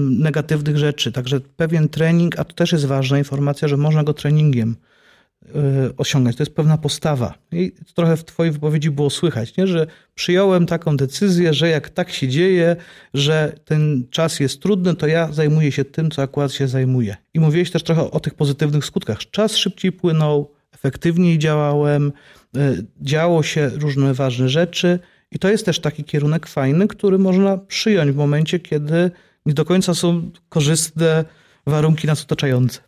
[0.09, 1.11] negatywnych rzeczy.
[1.11, 4.75] Także pewien trening, a to też jest ważna informacja, że można go treningiem
[5.97, 6.35] osiągać.
[6.35, 7.33] To jest pewna postawa.
[7.51, 9.67] I trochę w Twojej wypowiedzi było słychać, nie?
[9.67, 12.75] że przyjąłem taką decyzję, że jak tak się dzieje,
[13.13, 17.15] że ten czas jest trudny, to ja zajmuję się tym, co akurat się zajmuję.
[17.33, 19.19] I mówiłeś też trochę o tych pozytywnych skutkach.
[19.31, 22.11] Czas szybciej płynął, efektywniej działałem,
[22.57, 24.99] e, działo się różne ważne rzeczy
[25.31, 29.11] i to jest też taki kierunek fajny, który można przyjąć w momencie, kiedy
[29.45, 31.25] nie do końca są korzystne
[31.67, 32.79] warunki nas otaczające.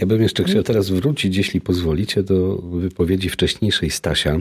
[0.00, 4.40] Ja bym jeszcze chciał teraz wrócić, jeśli pozwolicie, do wypowiedzi wcześniejszej Stasia,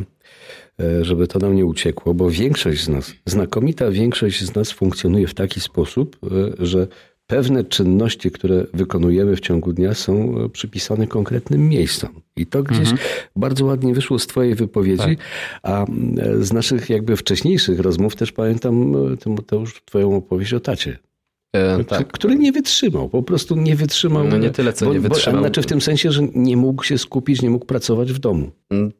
[0.80, 5.28] e, żeby to nam nie uciekło, bo większość z nas, znakomita większość z nas funkcjonuje
[5.28, 6.88] w taki sposób, e, że
[7.28, 12.10] pewne czynności, które wykonujemy w ciągu dnia, są e, przypisane konkretnym miejscom.
[12.36, 12.98] I to gdzieś mhm.
[13.36, 15.18] bardzo ładnie wyszło z Twojej wypowiedzi, tak.
[15.64, 15.86] a
[16.40, 21.00] z naszych jakby wcześniejszych rozmów też pamiętam, Tymoteusz, Twoją opowieść o tacie.
[21.54, 22.08] E, tak.
[22.08, 24.28] Który nie wytrzymał, po prostu nie wytrzymał.
[24.28, 25.42] No nie tyle, co bo, nie wytrzymał.
[25.42, 28.52] Bo, znaczy w tym sensie, że nie mógł się skupić, nie mógł pracować w domu.
[28.70, 28.92] Mm,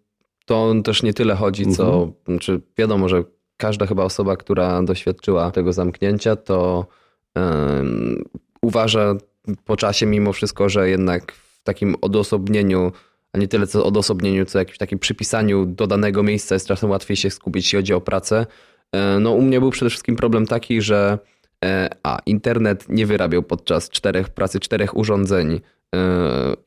[0.46, 1.94] to też nie tyle chodzi, co.
[1.94, 2.12] Mhm.
[2.28, 3.24] Znaczy wiadomo, że
[3.58, 6.86] każda chyba osoba, która doświadczyła tego zamknięcia, to
[8.62, 9.16] uważa
[9.66, 12.92] po czasie mimo wszystko, że jednak w takim odosobnieniu,
[13.34, 17.18] a nie tyle co odosobnieniu, co jakimś takim przypisaniu do danego miejsca jest czasem łatwiej
[17.18, 18.46] się skupić, jeśli chodzi o pracę.
[18.92, 21.20] E, no u mnie był przede wszystkim problem taki, że
[22.04, 25.62] a internet nie wyrabiał podczas czterech pracy czterech urządzeń
[25.96, 26.00] e,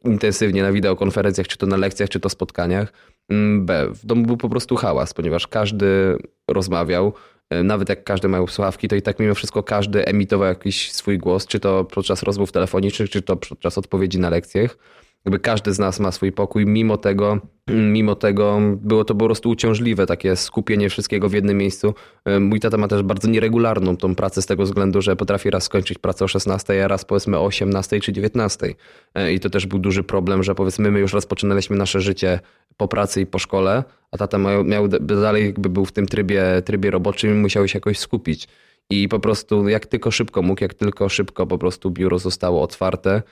[0.05, 2.93] intensywnie na wideokonferencjach, czy to na lekcjach, czy to spotkaniach.
[3.29, 3.89] Mm, B.
[3.95, 6.17] W domu był po prostu hałas, ponieważ każdy
[6.49, 7.13] rozmawiał,
[7.53, 11.19] E, nawet jak każdy miał słuchawki, to i tak mimo wszystko każdy emitował jakiś swój
[11.19, 14.77] głos, czy to podczas rozmów telefonicznych, czy to podczas odpowiedzi na lekcjach.
[15.25, 19.51] Jakby każdy z nas ma swój pokój, mimo tego, mimo tego było to po prostu
[19.51, 21.95] uciążliwe, takie skupienie wszystkiego w jednym miejscu.
[22.25, 25.65] E, mój tata ma też bardzo nieregularną tą pracę z tego względu, że potrafi raz
[25.65, 28.75] skończyć pracę o 16, a raz powiedzmy o 18 czy 19.
[29.15, 32.41] E, I to też był duży problem, że powiedzmy my już rozpoczynaliśmy nasze życie
[32.77, 36.63] po pracy i po szkole, a tata miał, miał dalej jakby był w tym trybie,
[36.65, 38.49] trybie roboczym i musiał się jakoś skupić.
[38.91, 43.23] I po prostu jak tylko szybko mógł, jak tylko szybko po prostu biuro zostało otwarte,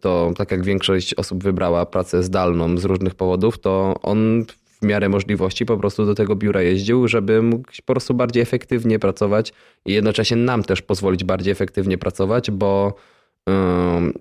[0.00, 4.44] to tak jak większość osób wybrała pracę zdalną z różnych powodów, to on
[4.82, 8.98] w miarę możliwości po prostu do tego biura jeździł, żeby mógł po prostu bardziej efektywnie
[8.98, 9.52] pracować
[9.86, 12.94] i jednocześnie nam też pozwolić bardziej efektywnie pracować, bo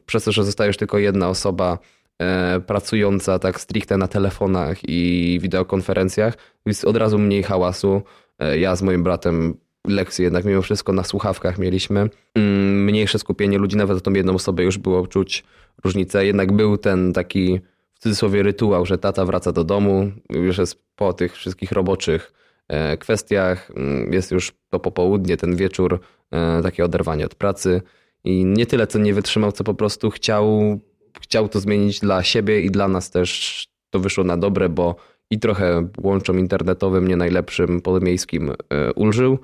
[0.06, 1.78] przez to, że zostaje już tylko jedna osoba
[2.20, 8.02] e, pracująca tak stricte na telefonach i wideokonferencjach, jest od razu mniej hałasu.
[8.40, 12.10] E, ja z moim bratem lekcje jednak mimo wszystko na słuchawkach mieliśmy.
[12.36, 15.44] Mm, mniejsze skupienie ludzi, nawet o tą jedną osobę już było czuć
[15.84, 16.26] różnicę.
[16.26, 17.60] Jednak był ten taki
[17.94, 22.34] w cudzysłowie rytuał, że tata wraca do domu, już jest po tych wszystkich roboczych
[22.68, 26.00] e, kwestiach, mm, jest już to popołudnie, ten wieczór,
[26.32, 27.82] e, takie oderwanie od pracy
[28.24, 30.80] i nie tyle co nie wytrzymał, co po prostu chciał,
[31.22, 34.96] chciał to zmienić dla siebie i dla nas też to wyszło na dobre, bo
[35.30, 39.40] i trochę łączą internetowym, nie najlepszym, podmiejskim e, ulżył,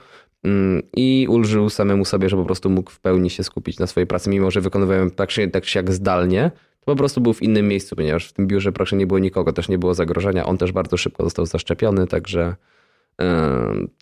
[0.95, 4.29] i ulżył samemu sobie, że po prostu mógł w pełni się skupić na swojej pracy,
[4.29, 7.95] mimo że wykonywałem tak, tak się jak zdalnie, to po prostu był w innym miejscu,
[7.95, 10.45] ponieważ w tym biurze praktycznie nie było nikogo, też nie było zagrożenia.
[10.45, 12.55] On też bardzo szybko został zaszczepiony, także,
[13.19, 13.25] yy,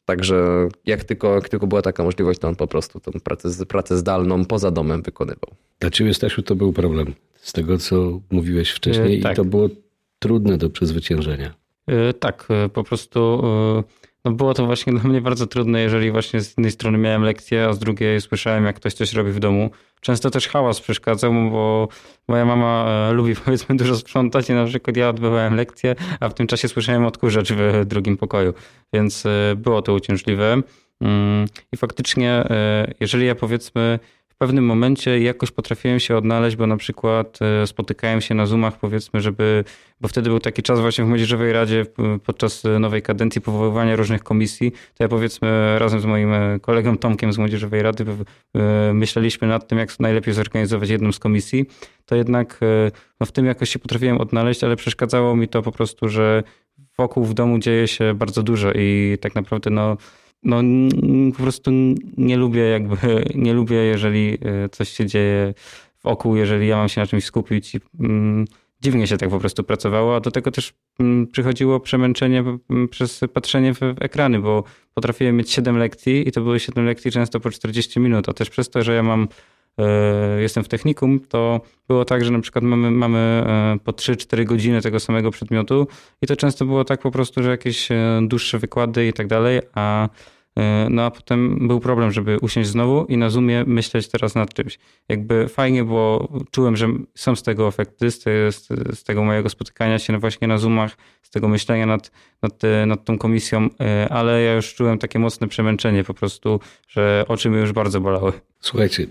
[0.05, 3.97] także jak, tylko, jak tylko była taka możliwość, to on po prostu tą pracę, pracę
[3.97, 5.55] zdalną poza domem wykonywał.
[5.79, 9.33] Dla ciebie, Stasiu, to był problem z tego, co mówiłeś wcześniej yy, tak.
[9.33, 9.69] i to było
[10.19, 11.53] trudne do przezwyciężenia.
[11.87, 13.43] Yy, tak, po prostu
[14.29, 17.65] no było to właśnie dla mnie bardzo trudne, jeżeli właśnie z jednej strony miałem lekcję,
[17.65, 19.69] a z drugiej słyszałem, jak ktoś coś robi w domu.
[20.01, 21.87] Często też hałas przeszkadzał, bo
[22.27, 26.33] moja mama e, lubi powiedzmy dużo sprzątać i na przykład ja odbywałem lekcję, a w
[26.33, 28.53] tym czasie słyszałem odkurzacz w drugim pokoju,
[28.93, 30.61] więc e, było to uciążliwe.
[31.01, 33.99] Mm, I faktycznie, e, jeżeli ja powiedzmy
[34.37, 39.21] pewnym momencie jakoś potrafiłem się odnaleźć, bo na przykład e, spotykałem się na Zoomach, powiedzmy,
[39.21, 39.63] żeby,
[40.01, 41.85] bo wtedy był taki czas właśnie w Młodzieżowej Radzie
[42.25, 47.33] podczas nowej kadencji powoływania różnych komisji, to ja powiedzmy razem z moim e, kolegą Tomkiem
[47.33, 48.05] z Młodzieżowej Rady
[48.55, 51.65] e, myśleliśmy nad tym, jak najlepiej zorganizować jedną z komisji,
[52.05, 52.59] to jednak
[53.19, 56.43] no, w tym jakoś się potrafiłem odnaleźć, ale przeszkadzało mi to po prostu, że
[56.97, 59.97] wokół w domu dzieje się bardzo dużo i tak naprawdę no
[60.43, 60.61] no
[61.37, 61.71] po prostu
[62.17, 62.97] nie lubię jakby,
[63.35, 65.53] nie lubię jeżeli e, coś się dzieje
[66.03, 67.71] wokół, jeżeli ja mam się na czymś skupić.
[67.99, 68.45] Mm,
[68.81, 72.43] dziwnie się tak po prostu pracowało, a do tego też mm, przychodziło przemęczenie
[72.89, 77.39] przez patrzenie w ekrany, bo potrafiłem mieć 7 lekcji i to były 7 lekcji często
[77.39, 79.27] po 40 minut, a też przez to, że ja mam
[80.39, 84.81] jestem w technikum, to było tak, że na przykład mamy, mamy e, po 3-4 godziny
[84.81, 85.87] tego samego przedmiotu
[86.21, 89.61] i to często było tak po prostu, że jakieś e, dłuższe wykłady i tak dalej,
[89.73, 90.09] a E,
[90.89, 94.79] no a potem był problem, żeby usiąść znowu i na Zoomie myśleć teraz nad czymś.
[95.09, 98.67] Jakby fajnie, bo czułem, że są z tego efekty, z, te, z,
[98.99, 103.17] z tego mojego spotykania się właśnie na Zoomach, z tego myślenia nad, nad, nad tą
[103.17, 107.71] komisją, e, ale ja już czułem takie mocne przemęczenie po prostu, że oczy mi już
[107.71, 108.33] bardzo bolały.
[108.59, 109.07] Słuchajcie,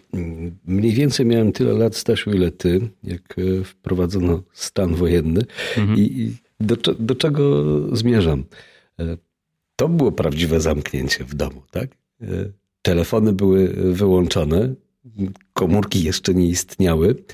[0.64, 5.40] mniej więcej miałem tyle lat, Stasiu, ile ty, jak e, wprowadzono stan wojenny
[5.76, 5.98] mhm.
[5.98, 7.62] i do, do czego
[7.96, 8.44] zmierzam?
[9.76, 11.90] To było prawdziwe zamknięcie w domu, tak?
[12.22, 12.26] E,
[12.82, 14.74] telefony były wyłączone,
[15.52, 17.24] komórki jeszcze nie istniały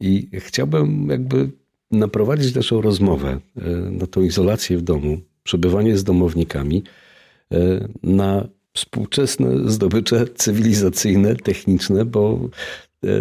[0.00, 1.50] i chciałbym jakby
[1.90, 6.82] naprowadzić naszą rozmowę e, na tą izolację w domu, przebywanie z domownikami,
[7.52, 12.48] e, na współczesne zdobycze cywilizacyjne, techniczne, bo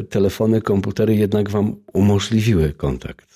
[0.10, 3.31] telefony, komputery jednak wam umożliwiły kontakt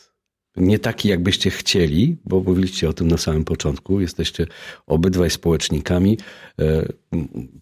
[0.57, 3.99] nie taki, jakbyście chcieli, bo mówiliście o tym na samym początku.
[3.99, 4.47] Jesteście
[4.87, 6.17] obydwaj społecznikami.
[6.59, 6.85] E,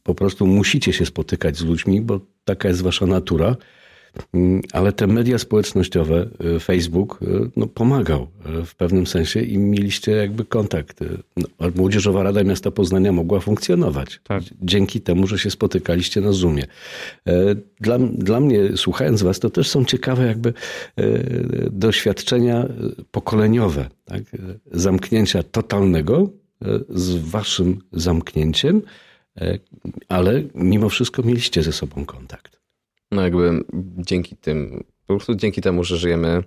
[0.04, 3.56] po prostu musicie się spotykać z ludźmi, bo taka jest wasza natura.
[4.34, 8.28] Mm, ale te media społecznościowe, y, Facebook, y, no, pomagał
[8.62, 11.00] y, w pewnym sensie i mieliście jakby kontakt.
[11.38, 14.44] No, Młodzieżowa Rada Miasta Poznania mogła funkcjonować tak.
[14.62, 16.64] dzięki temu, że się spotykaliście na Zoomie.
[17.28, 20.54] E, dla, dla mnie, słuchając was, to też są ciekawe jakby
[20.96, 21.04] e,
[21.72, 22.68] doświadczenia
[23.12, 24.24] pokoleniowe, tak?
[24.72, 26.30] zamknięcia totalnego
[26.62, 28.82] e, z waszym zamknięciem,
[30.10, 32.63] ale mimo wszystko mieliście ze sobą kontakt.
[33.14, 33.64] No jakby
[33.98, 36.44] dzięki tym, po prostu dzięki temu, że żyjemy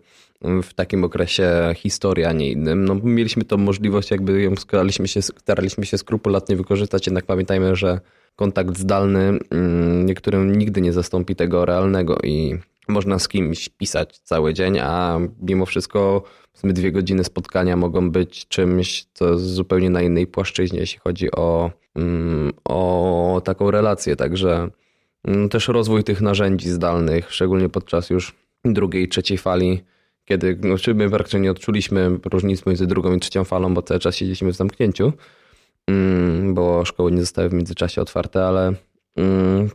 [0.63, 5.23] w takim okresie historii, a nie innym, no mieliśmy tą możliwość, jakby ją staraliśmy się,
[5.23, 8.01] staraliśmy się skrupulatnie wykorzystać, jednak pamiętajmy, że
[8.37, 14.55] kontakt zdalny mm, niektórym nigdy nie zastąpi tego realnego i można z kimś pisać cały
[14.55, 16.23] dzień, a mimo wszystko
[16.65, 22.53] dwie godziny spotkania mogą być czymś, co zupełnie na innej płaszczyźnie, jeśli chodzi o, mm,
[22.65, 24.17] o taką relację.
[24.17, 24.71] Także
[25.51, 28.35] też rozwój tych narzędzi zdalnych, szczególnie podczas już
[28.65, 29.83] drugiej, trzeciej fali,
[30.25, 34.01] kiedy no, czy my raczej nie odczuliśmy różnic między drugą i trzecią falą, bo cały
[34.01, 35.13] czas siedzieliśmy w zamknięciu,
[35.87, 38.75] mm, bo szkoły nie zostały w międzyczasie otwarte, ale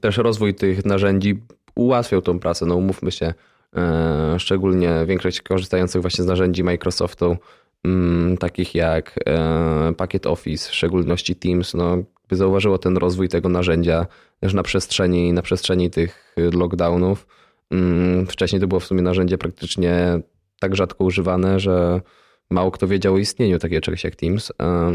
[0.02, 1.42] też rozwój tych narzędzi
[1.76, 2.66] ułatwiał tą pracę.
[2.66, 3.34] No umówmy się,
[3.76, 7.38] e, szczególnie większość korzystających właśnie z narzędzi Microsoftu,
[7.84, 11.98] mm, takich jak e, Pakiet Office, w szczególności Teams, no
[12.32, 14.06] by zauważyło ten rozwój tego narzędzia
[14.40, 17.28] też na przestrzeni, na przestrzeni tych lockdownów.
[17.72, 20.20] Mm, wcześniej to było w sumie narzędzie praktycznie
[20.60, 22.02] tak rzadko używane, że
[22.50, 24.52] mało kto wiedział o istnieniu takiego czegoś jak Teams.
[24.62, 24.92] E,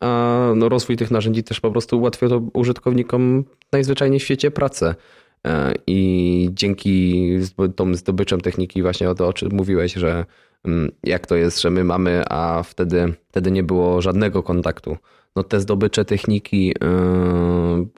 [0.00, 4.94] a no rozwój tych narzędzi też po prostu ułatwia to użytkownikom najzwyczajniej w świecie pracę.
[5.46, 7.28] E, I dzięki
[7.76, 10.24] tą zdobyczom techniki, właśnie o to, o czym mówiłeś, że
[11.04, 14.96] jak to jest, że my mamy, a wtedy, wtedy nie było żadnego kontaktu.
[15.36, 16.74] No te zdobycze techniki yy,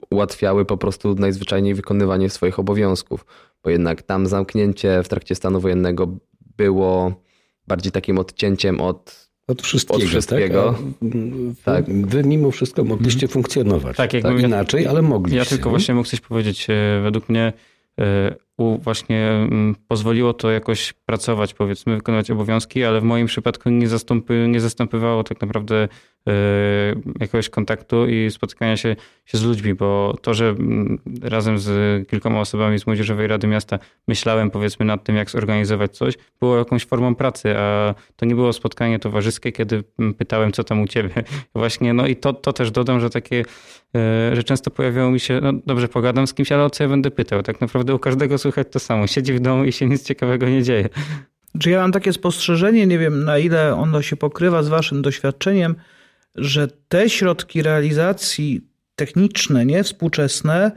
[0.09, 3.25] ułatwiały po prostu najzwyczajniej wykonywanie swoich obowiązków,
[3.63, 6.07] bo jednak tam zamknięcie w trakcie stanu wojennego
[6.57, 7.13] było
[7.67, 10.03] bardziej takim odcięciem od od wszystkiego.
[10.03, 10.79] Od wszystkiego.
[11.65, 11.85] Tak?
[11.85, 11.95] tak?
[12.05, 13.33] Wy mimo wszystko mogliście mhm.
[13.33, 13.97] funkcjonować.
[13.97, 15.37] Tak, tak inaczej, ale mogliście.
[15.39, 16.67] Ja tylko właśnie mógł coś powiedzieć.
[16.69, 17.53] E, według mnie
[18.81, 24.47] właśnie mm, pozwoliło to jakoś pracować, powiedzmy, wykonywać obowiązki, ale w moim przypadku nie, zastąpy,
[24.49, 25.87] nie zastępowało tak naprawdę
[27.19, 31.69] jakiegoś kontaktu i spotykania się, się z ludźmi, bo to, że mm, razem z
[32.09, 36.85] kilkoma osobami z Młodzieżowej Rady Miasta myślałem powiedzmy nad tym, jak zorganizować coś, było jakąś
[36.85, 41.09] formą pracy, a to nie było spotkanie towarzyskie, kiedy mm, pytałem, co tam u ciebie.
[41.55, 43.43] Właśnie, no i to, to też dodam, że takie,
[43.95, 46.89] e, że często pojawiało mi się, no dobrze, pogadam z kimś, ale o co ja
[46.89, 47.43] będę pytał?
[47.43, 49.07] Tak naprawdę u każdego słychać to samo.
[49.07, 50.89] Siedzi w domu i się nic ciekawego nie dzieje.
[51.59, 55.75] Czy ja mam takie spostrzeżenie, nie wiem na ile ono się pokrywa z waszym doświadczeniem,
[56.35, 60.71] że te środki realizacji techniczne, nie współczesne,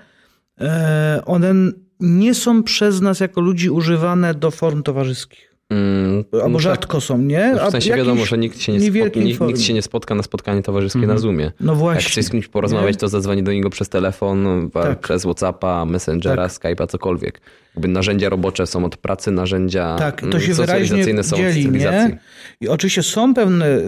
[0.60, 1.54] e, one
[2.00, 5.53] nie są przez nas jako ludzi używane do form towarzyskich.
[5.70, 7.54] Mm, Albo no rzadko są, nie?
[7.68, 10.62] W sensie wiadomo, że nikt się nie, spot, nikt, nikt, się nie spotka na spotkanie
[10.62, 11.10] towarzyskie mm.
[11.10, 11.52] na Zoomie.
[11.60, 12.02] No właśnie.
[12.02, 13.00] Jak chce z kimś porozmawiać, nie?
[13.00, 15.00] to zadzwoni do niego przez telefon, tak.
[15.00, 16.52] przez Whatsappa, Messengera, tak.
[16.52, 17.40] Skype'a, cokolwiek
[17.76, 22.12] jakby narzędzia robocze są od pracy, narzędzia tak, to się socjalizacyjne są dzieli, od socjalizacji.
[22.12, 22.18] Nie?
[22.60, 23.78] I oczywiście są pewne e,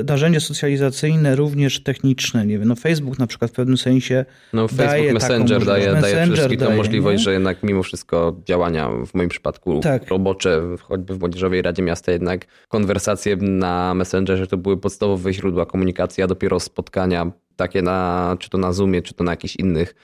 [0.00, 2.46] e, narzędzia socjalizacyjne, również techniczne.
[2.46, 6.26] Nie wiem, no Facebook na przykład w pewnym sensie no, Facebook daje Messenger daje, daje
[6.32, 7.24] wszystkim tą możliwość, nie?
[7.24, 10.08] że jednak mimo wszystko działania w moim przypadku tak.
[10.08, 16.22] robocze, choćby w Młodzieżowej Radzie Miasta jednak konwersacje na Messengerze to były podstawowe źródła komunikacji,
[16.22, 19.94] a dopiero spotkania takie na, czy to na Zoomie, czy to na jakichś innych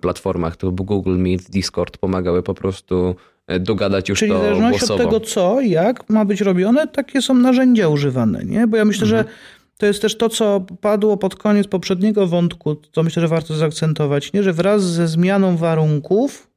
[0.00, 3.14] platformach, to Google Meet, Discord pomagały po prostu
[3.46, 5.04] e, dogadać już Czyli to w zależności głosowo.
[5.04, 8.66] od tego, co, jak ma być robione, takie są narzędzia używane, nie?
[8.66, 9.24] Bo ja myślę, mhm.
[9.24, 9.32] że
[9.78, 14.32] to jest też to, co padło pod koniec poprzedniego wątku, co myślę, że warto zaakcentować,
[14.32, 14.42] nie?
[14.42, 16.50] że wraz ze zmianą warunków,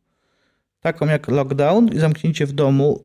[0.79, 3.01] taką jak lockdown i zamknięcie w domu,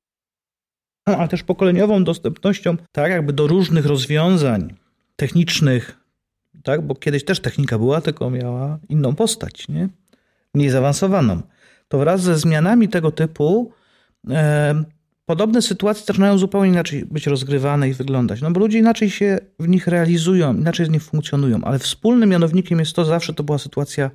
[1.06, 4.74] a też pokoleniową dostępnością, tak jakby do różnych rozwiązań
[5.16, 6.00] technicznych,
[6.62, 6.86] tak?
[6.86, 9.88] bo kiedyś też technika była, tylko miała inną postać, nie?
[10.54, 11.42] mniej zaawansowaną.
[11.88, 13.72] To wraz ze zmianami tego typu
[14.30, 14.84] e,
[15.26, 18.40] podobne sytuacje zaczynają zupełnie inaczej być rozgrywane i wyglądać.
[18.40, 22.78] No bo ludzie inaczej się w nich realizują, inaczej z nich funkcjonują, ale wspólnym mianownikiem
[22.78, 24.10] jest to, zawsze to była sytuacja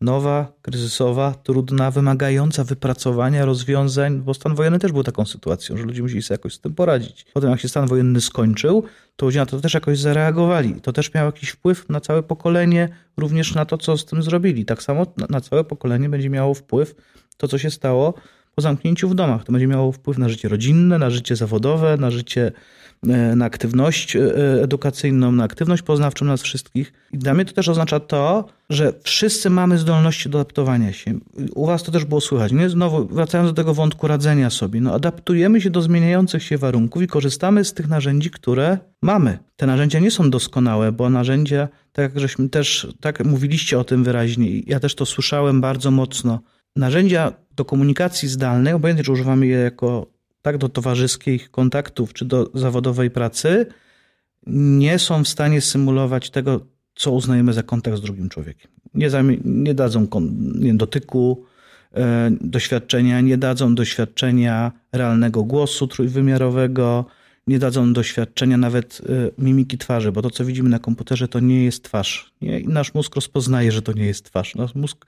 [0.00, 6.02] nowa, kryzysowa, trudna, wymagająca wypracowania rozwiązań, bo stan wojenny też był taką sytuacją, że ludzie
[6.02, 7.26] musieli sobie jakoś z tym poradzić.
[7.34, 8.82] Potem jak się stan wojenny skończył,
[9.16, 10.80] to ludzie na to też jakoś zareagowali.
[10.80, 14.64] To też miało jakiś wpływ na całe pokolenie, również na to, co z tym zrobili.
[14.64, 16.94] Tak samo na całe pokolenie będzie miało wpływ
[17.36, 18.14] to, co się stało
[18.54, 19.44] po zamknięciu w domach.
[19.44, 22.52] To będzie miało wpływ na życie rodzinne, na życie zawodowe, na życie
[23.36, 26.92] na aktywność e, edukacyjną, na aktywność poznawczą nas wszystkich.
[27.12, 31.18] I dla mnie to też oznacza to, że wszyscy mamy zdolności do adaptowania się.
[31.54, 32.52] U was to też było słychać.
[32.52, 32.68] Nie?
[32.68, 34.80] Znowu wracając do tego wątku radzenia sobie.
[34.80, 39.38] No, adaptujemy się do zmieniających się warunków i korzystamy z tych narzędzi, które mamy.
[39.56, 44.04] Te narzędzia nie są doskonałe, bo narzędzia, tak jak żeśmy też, tak mówiliście o tym
[44.04, 46.40] wyraźnie, ja też to słyszałem bardzo mocno.
[46.76, 50.15] Narzędzia do komunikacji zdalnej, obojętnie czy używamy je jako
[50.46, 53.66] tak do towarzyskich kontaktów czy do zawodowej pracy,
[54.46, 58.70] nie są w stanie symulować tego, co uznajemy za kontakt z drugim człowiekiem.
[58.94, 59.08] Nie,
[59.44, 60.06] nie dadzą
[60.54, 61.44] nie, dotyku,
[61.94, 67.04] e, doświadczenia, nie dadzą doświadczenia realnego głosu trójwymiarowego,
[67.46, 69.02] nie dadzą doświadczenia nawet
[69.38, 72.32] mimiki twarzy, bo to, co widzimy na komputerze, to nie jest twarz.
[72.42, 72.60] Nie?
[72.60, 74.54] Nasz mózg rozpoznaje, że to nie jest twarz.
[74.54, 75.06] Nasz mózg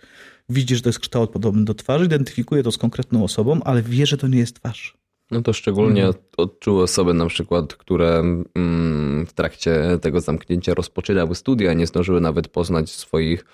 [0.48, 4.06] widzi, że to jest kształt podobny do twarzy, identyfikuje to z konkretną osobą, ale wie,
[4.06, 4.97] że to nie jest twarz.
[5.30, 6.24] No to szczególnie mhm.
[6.36, 12.48] odczuły osoby na przykład, które mm, w trakcie tego zamknięcia rozpoczynały studia, nie zdążyły nawet
[12.48, 13.44] poznać swoich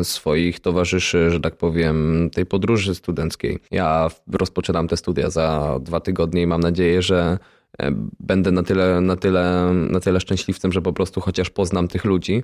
[0.00, 3.58] y, swoich towarzyszy, że tak powiem, tej podróży studenckiej.
[3.70, 7.38] Ja rozpoczynam te studia za dwa tygodnie i mam nadzieję, że
[7.78, 12.04] e, będę na tyle, na tyle, na tyle szczęśliwcem, że po prostu chociaż poznam tych
[12.04, 12.42] ludzi.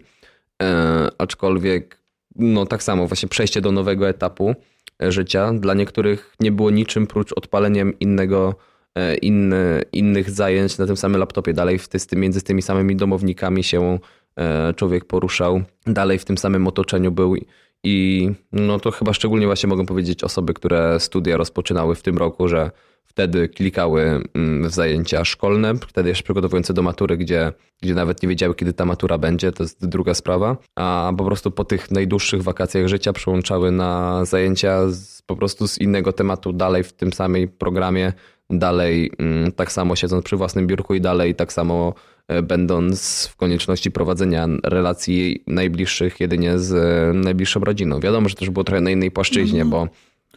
[0.63, 2.01] E, aczkolwiek,
[2.37, 4.55] no tak samo, właśnie przejście do nowego etapu
[5.01, 5.53] życia.
[5.53, 8.55] Dla niektórych nie było niczym prócz odpaleniem innego,
[8.95, 11.53] e, inny, innych zajęć na tym samym laptopie.
[11.53, 13.99] Dalej w ty, między tymi samymi domownikami się
[14.37, 17.37] e, człowiek poruszał, dalej w tym samym otoczeniu był.
[17.85, 22.49] I no to chyba szczególnie właśnie mogą powiedzieć osoby, które studia rozpoczynały w tym roku,
[22.49, 22.71] że
[23.15, 27.53] wtedy klikały mm, w zajęcia szkolne, wtedy jeszcze przygotowujące do matury, gdzie,
[27.83, 31.51] gdzie nawet nie wiedziały, kiedy ta matura będzie, to jest druga sprawa, a po prostu
[31.51, 36.83] po tych najdłuższych wakacjach życia przełączały na zajęcia z, po prostu z innego tematu dalej
[36.83, 38.13] w tym samej programie,
[38.51, 41.95] dalej mm, tak samo siedząc przy własnym biurku i dalej tak samo
[42.29, 48.01] e, będąc w konieczności prowadzenia relacji najbliższych jedynie z e, najbliższą rodziną.
[48.01, 49.71] Wiadomo, że też było trochę na innej płaszczyźnie, mm.
[49.71, 49.89] bo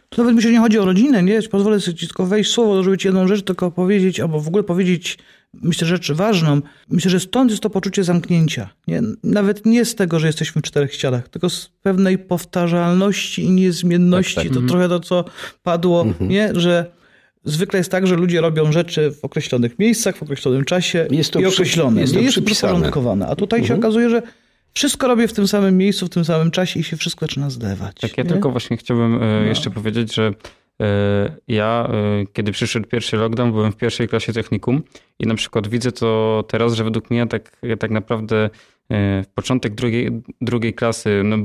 [0.08, 1.42] to nawet myślę, że nie chodzi o rodzinę, nie?
[1.42, 5.18] Pozwolę sobie tylko wejść słowo, żeby ci jedną rzecz tylko powiedzieć, albo w ogóle powiedzieć,
[5.54, 6.60] myślę, rzecz ważną.
[6.88, 8.68] Myślę, że stąd jest to poczucie zamknięcia.
[8.86, 9.02] Nie?
[9.22, 14.34] Nawet nie z tego, że jesteśmy w czterech ścianach, tylko z pewnej powtarzalności i niezmienności.
[14.34, 14.52] Tak, tak.
[14.52, 14.68] To mhm.
[14.68, 15.24] trochę to, co
[15.62, 16.30] padło, mhm.
[16.30, 16.50] nie?
[16.54, 16.86] Że
[17.44, 21.40] zwykle jest tak, że ludzie robią rzeczy w określonych miejscach, w określonym czasie jest to
[21.40, 22.00] i określone.
[22.00, 22.42] Jest to nie jest to
[23.28, 23.66] A tutaj mhm.
[23.66, 24.22] się okazuje, że
[24.74, 27.96] wszystko robię w tym samym miejscu, w tym samym czasie i się wszystko zaczyna zlewać.
[28.00, 28.30] Tak, ja nie?
[28.30, 29.46] tylko właśnie chciałbym e, no.
[29.46, 30.32] jeszcze powiedzieć, że
[30.82, 34.82] e, ja, e, kiedy przyszedł pierwszy lockdown, byłem w pierwszej klasie technikum
[35.18, 38.50] i na przykład widzę to teraz, że według mnie tak, tak naprawdę
[39.34, 40.10] początek drugiej,
[40.40, 41.36] drugiej klasy no,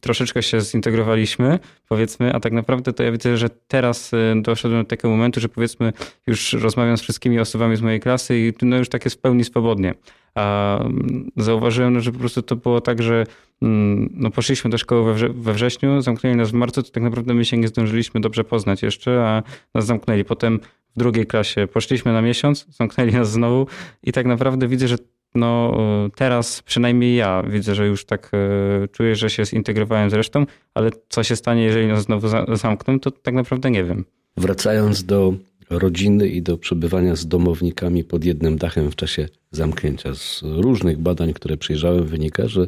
[0.00, 4.10] troszeczkę się zintegrowaliśmy, powiedzmy, a tak naprawdę to ja widzę, że teraz
[4.42, 5.92] doszedłem do takiego momentu, że powiedzmy
[6.26, 9.44] już rozmawiam z wszystkimi osobami z mojej klasy i no, już tak jest w pełni
[9.44, 9.94] swobodnie.
[10.34, 13.24] A mm, zauważyłem, no, że po prostu to było tak, że
[13.62, 17.02] mm, no, poszliśmy do szkoły we, wrze we wrześniu, zamknęli nas w marcu, to tak
[17.02, 19.42] naprawdę my się nie zdążyliśmy dobrze poznać jeszcze, a
[19.74, 20.24] nas zamknęli.
[20.24, 20.60] Potem
[20.96, 23.66] w drugiej klasie poszliśmy na miesiąc, zamknęli nas znowu
[24.02, 24.96] i tak naprawdę widzę, że
[25.34, 25.78] no
[26.16, 30.90] teraz przynajmniej ja widzę, że już tak e, czuję, że się zintegrowałem z resztą, ale
[31.08, 34.04] co się stanie, jeżeli nas znowu zamkną, to tak naprawdę nie wiem.
[34.36, 35.34] Wracając do
[35.70, 40.14] rodziny i do przebywania z domownikami pod jednym dachem w czasie zamknięcia.
[40.14, 42.62] Z różnych badań, które przyjrzałem, wynika, że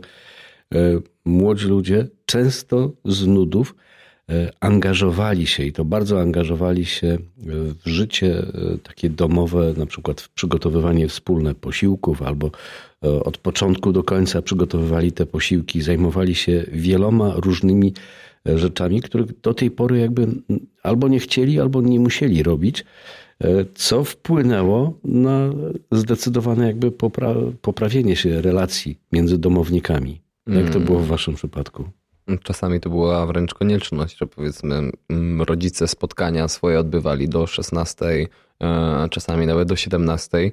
[0.75, 3.90] e, młodzi ludzie często z nudów e,
[4.61, 7.19] angażowali się i to bardzo angażowali się
[7.85, 12.51] w życie e, takie domowe, na przykład w przygotowywanie wspólne posiłków albo
[13.25, 17.93] od początku do końca przygotowywali te posiłki, zajmowali się wieloma różnymi
[18.47, 20.27] rzeczami, których do tej pory jakby
[20.83, 22.85] albo nie chcieli, albo nie musieli robić,
[23.41, 25.51] e, co wpłynęło na
[25.93, 30.21] zdecydowane jakby popra- poprawienie się relacji między domownikami.
[30.47, 31.85] Jak to było w waszym przypadku?
[32.43, 38.07] Czasami to była wręcz konieczność, że powiedzmy mm, rodzice spotkania swoje odbywali do 16,
[38.61, 40.51] e, czasami nawet do 17.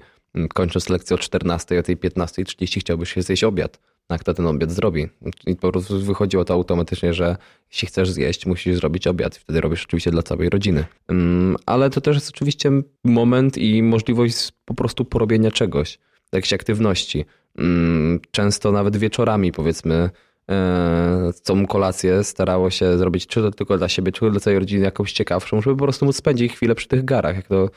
[0.54, 4.72] Kończąc lekcję o 14, o tej 15.30 chciałbyś się zjeść obiad jak to ten obiad
[4.72, 5.08] zrobi.
[5.48, 7.38] I po prostu wychodziło to automatycznie, że
[7.72, 9.36] jeśli chcesz zjeść, musisz zrobić obiad.
[9.36, 10.86] Wtedy robisz oczywiście dla całej rodziny.
[11.08, 12.72] Mm, ale to też jest oczywiście
[13.04, 16.00] moment i możliwość po prostu porobienia czegoś,
[16.32, 17.26] jakiejś aktywności.
[17.58, 20.10] Mm, często nawet wieczorami, powiedzmy,
[20.52, 24.86] e, całą kolację starało się zrobić czy to tylko dla siebie, czy dla całej rodziny
[24.86, 27.36] jakąś ciekawszą, żeby po prostu móc spędzić chwilę przy tych garach.
[27.36, 27.70] Jak to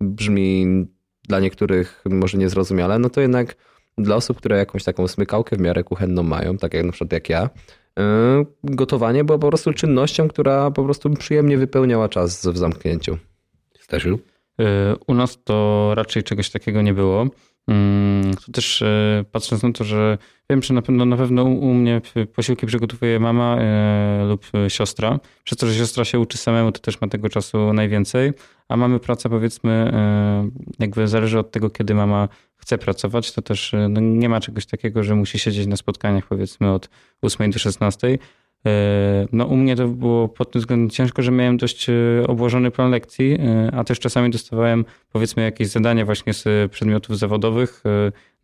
[0.00, 0.66] brzmi
[1.28, 3.56] dla niektórych może niezrozumiale, no to jednak
[3.98, 7.28] dla osób, które jakąś taką smykałkę w miarę kuchenną mają, tak jak na przykład jak
[7.28, 7.50] ja,
[7.98, 8.02] y,
[8.64, 13.18] gotowanie było po prostu czynnością, która po prostu przyjemnie wypełniała czas w zamknięciu.
[13.80, 14.18] Stasiu?
[14.60, 14.64] Y,
[15.06, 17.26] u nas to raczej czegoś takiego nie było.
[17.68, 20.18] Mm, tu też y, patrząc na to, że
[20.50, 22.00] wiem, że na pewno, na pewno u mnie
[22.34, 23.58] posiłki przygotowuje mama
[24.28, 25.20] lub siostra.
[25.44, 28.32] Przez to, że siostra się uczy samemu, to też ma tego czasu najwięcej.
[28.68, 29.92] A mamy pracę, powiedzmy,
[30.78, 35.02] jakby zależy od tego, kiedy mama chce pracować, to też no, nie ma czegoś takiego,
[35.02, 36.88] że musi siedzieć na spotkaniach powiedzmy od
[37.22, 38.18] 8 do 16.
[39.32, 41.86] no u mnie to było pod tym względem ciężko, że miałem dość
[42.26, 43.38] obłożony plan lekcji,
[43.72, 47.82] a też czasami dostawałem powiedzmy jakieś zadania właśnie z przedmiotów zawodowych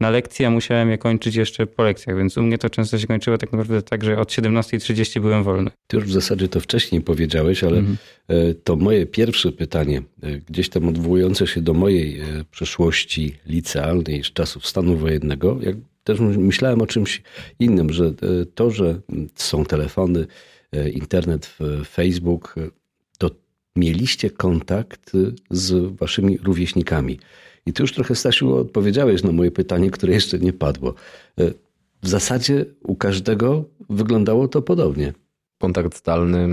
[0.01, 3.07] na lekcji, a musiałem je kończyć jeszcze po lekcjach, więc u mnie to często się
[3.07, 5.71] kończyło tak naprawdę tak, że od 17.30 byłem wolny.
[5.87, 7.97] Ty już w zasadzie to wcześniej powiedziałeś, ale mhm.
[8.29, 14.25] E, to moje pierwsze pytanie, e, gdzieś tam odwołujące się do mojej e, przeszłości licealnej
[14.25, 17.23] z czasów stanu wojennego, jak też myślałem o czymś
[17.59, 18.13] innym, że
[18.55, 19.01] to, że
[19.35, 20.27] są telefony,
[20.93, 21.57] internet,
[21.89, 22.55] Facebook,
[23.19, 23.31] to
[23.77, 25.13] mieliście kontakt
[25.51, 27.19] z waszymi rówieśnikami.
[27.67, 30.95] I ty już trochę, Stasiu, odpowiedziałeś na moje pytanie, które jeszcze nie padło.
[31.41, 31.51] E,
[32.03, 35.13] w zasadzie u każdego wyglądało to podobnie.
[35.59, 36.49] Kontakt zdalny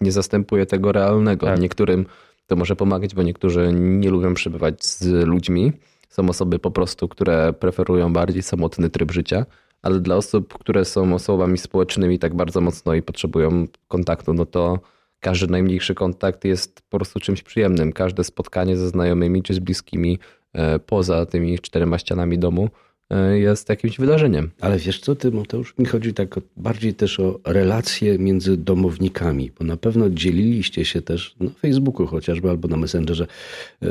[0.00, 1.46] nie zastępuje tego realnego.
[1.46, 1.60] Tak.
[1.60, 2.06] Niektórym
[2.46, 5.72] to może pomagać, bo niektórzy nie lubią przebywać z ludźmi.
[6.08, 9.46] Są osoby po prostu, które preferują bardziej samotny tryb życia,
[9.82, 14.78] ale dla osób, które są osobami społecznymi tak bardzo mocno i potrzebują kontaktu, no to
[15.20, 17.92] każdy najmniejszy kontakt jest po prostu czymś przyjemnym.
[17.92, 20.18] Każde spotkanie ze znajomymi czy z bliskimi
[20.52, 22.68] e, poza tymi czterema ścianami domu
[23.34, 24.50] jest jakimś wydarzeniem.
[24.60, 29.64] Ale wiesz co, ty Mateusz, mi chodzi tak bardziej też o relacje między domownikami, bo
[29.64, 33.26] na pewno dzieliliście się też na Facebooku chociażby albo na Messengerze,
[33.82, 33.88] e,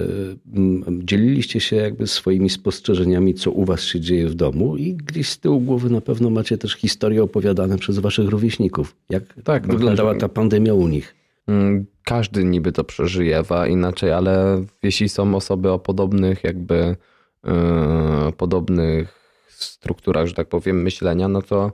[0.90, 5.40] dzieliliście się jakby swoimi spostrzeżeniami, co u was się dzieje w domu i gdzieś z
[5.40, 8.96] tyłu głowy na pewno macie też historie opowiadane przez waszych rówieśników.
[9.10, 11.16] Jak tak, wyglądała ta pandemia u nich?
[11.48, 16.96] Mm, każdy niby to przeżyjewa inaczej, ale jeśli są osoby o podobnych jakby yy,
[18.38, 19.18] podobnych
[19.48, 21.72] strukturach, że tak powiem, myślenia, no to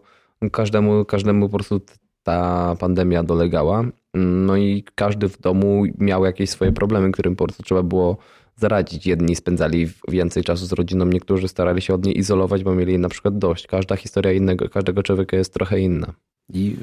[0.52, 1.82] każdemu, każdemu po prostu
[2.24, 3.84] ta pandemia dolegała.
[4.14, 8.18] No i każdy w domu miał jakieś swoje problemy, którym po prostu trzeba było
[8.56, 9.08] zaradzić.
[9.08, 13.10] Jedni spędzali więcej czasu z rodziną, niektórzy starali się od niej izolować, bo mieli na
[13.10, 13.68] przykład dość.
[13.68, 16.14] Każda historia innego, każdego człowieka jest trochę inna.
[16.54, 16.76] I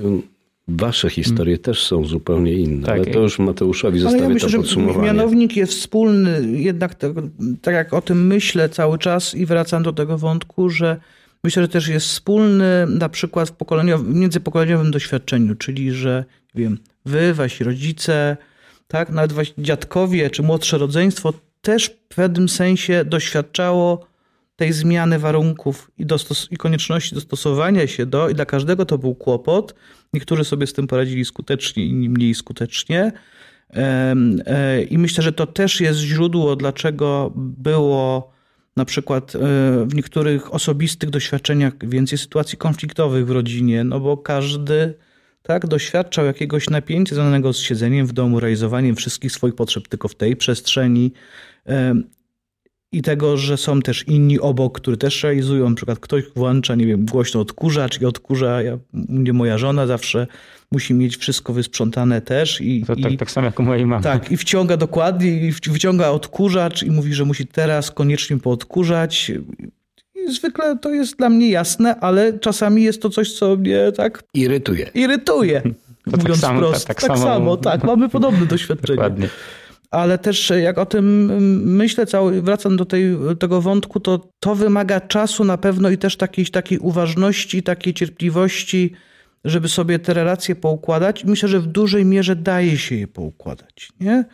[0.77, 1.63] Wasze historie hmm.
[1.63, 5.07] też są zupełnie inne, tak, ale to już Mateuszowi zostawię ja myślę, to podsumowanie.
[5.07, 7.13] Mianownik jest wspólny, jednak tak,
[7.63, 11.01] tak jak o tym myślę cały czas i wracam do tego wątku, że
[11.45, 17.35] myślę, że też jest wspólny na przykład w pokoleniowym, międzypokoleniowym doświadczeniu, czyli że wiem, wy,
[17.35, 18.37] wasi rodzice,
[18.89, 24.10] tak, nawet wasi dziadkowie czy młodsze rodzeństwo też w pewnym sensie doświadczało
[24.61, 29.15] tej zmiany warunków i, dostos- i konieczności dostosowania się do, i dla każdego to był
[29.15, 29.75] kłopot.
[30.13, 33.13] Niektórzy sobie z tym poradzili skutecznie, inni mniej skutecznie.
[33.75, 38.33] E, I myślę, że to też jest źródło, dlaczego było
[38.77, 39.39] na przykład e,
[39.87, 44.95] w niektórych osobistych doświadczeniach więcej sytuacji konfliktowych w rodzinie, no bo każdy
[45.43, 50.15] tak doświadczał jakiegoś napięcia związanego z siedzeniem w domu, realizowaniem wszystkich swoich potrzeb tylko w
[50.15, 51.13] tej przestrzeni
[52.93, 55.69] i tego, że są też inni obok, którzy też realizują.
[55.69, 58.63] Na przykład ktoś włącza, nie wiem, głośno odkurzacz i odkurza.
[58.63, 60.27] Ja, mnie moja żona zawsze
[60.73, 62.61] musi mieć wszystko wysprzątane też.
[62.61, 64.03] I, to tak, i, tak samo jak u mojej mamy.
[64.03, 69.33] Tak, i wciąga dokładnie, i wciąga odkurzacz i mówi, że musi teraz koniecznie poodkurzać.
[70.15, 74.23] I zwykle to jest dla mnie jasne, ale czasami jest to coś, co mnie tak...
[74.35, 74.91] Irytuje.
[74.95, 75.63] Irytuje.
[76.05, 76.89] To tak mówiąc tak samo, prosto.
[76.89, 77.85] Tak, tak, tak samo, samo, tak.
[77.85, 78.97] Mamy podobne doświadczenie.
[78.97, 79.29] Dokładnie
[79.91, 81.27] ale też jak o tym
[81.77, 86.17] myślę, cały, wracam do tej, tego wątku, to to wymaga czasu na pewno i też
[86.17, 88.93] takiej, takiej uważności, takiej cierpliwości,
[89.45, 91.25] żeby sobie te relacje poukładać.
[91.25, 94.25] Myślę, że w dużej mierze daje się je poukładać, nie?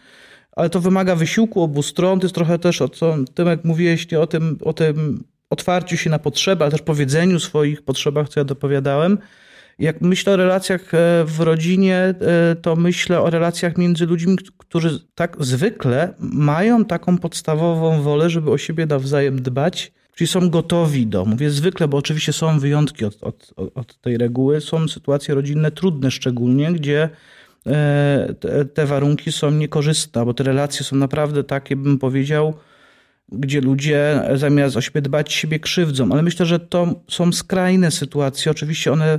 [0.53, 2.21] Ale to wymaga wysiłku obu stron.
[2.21, 6.11] To jest trochę też o co, Tymek, mówiłeś nie o tym, o tym otwarciu się
[6.11, 9.19] na potrzeby, ale też powiedzeniu swoich potrzebach, co ja dopowiadałem.
[9.79, 15.01] Jak myślę o relacjach e, w rodzinie, e, to myślę o relacjach między ludźmi, którzy
[15.15, 21.25] tak zwykle mają taką podstawową wolę, żeby o siebie nawzajem dbać, czyli są gotowi do.
[21.25, 24.61] Mówię zwykle, bo oczywiście są wyjątki od, od, od tej reguły.
[24.61, 27.09] Są sytuacje rodzinne trudne szczególnie, gdzie
[27.67, 28.35] e,
[28.75, 32.55] te, warunki są niekorzystne, bo te relacje są naprawdę takie, bym powiedział,
[33.33, 36.13] gdzie ludzie zamiast o siebie dbać, siebie krzywdzą.
[36.13, 38.51] Ale myślę, że to są skrajne sytuacje.
[38.51, 39.19] Oczywiście one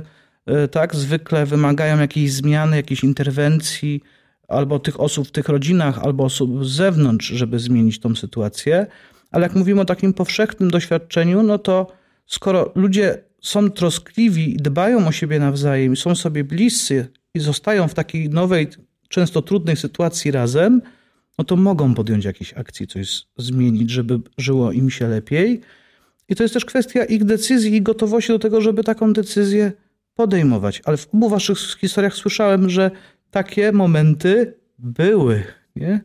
[0.70, 4.02] tak, zwykle wymagają jakiejś zmiany, jakiejś interwencji
[4.48, 8.86] albo tych osób w tych rodzinach, albo osób z zewnątrz, żeby zmienić tą sytuację.
[9.30, 11.92] Ale jak mówimy o takim powszechnym doświadczeniu, no to
[12.26, 18.28] skoro ludzie są troskliwi, dbają o siebie nawzajem, są sobie bliscy i zostają w takiej
[18.28, 18.68] nowej,
[19.08, 20.82] często trudnej sytuacji razem,
[21.38, 25.60] no to mogą podjąć jakieś akcje, coś zmienić, żeby żyło im się lepiej.
[26.28, 29.72] I to jest też kwestia ich decyzji i gotowości do tego, żeby taką decyzję
[30.18, 30.82] podejmować.
[30.84, 32.90] Ale w obu waszych historiach słyszałem, że
[33.30, 35.44] takie momenty były.
[35.76, 36.00] Nie?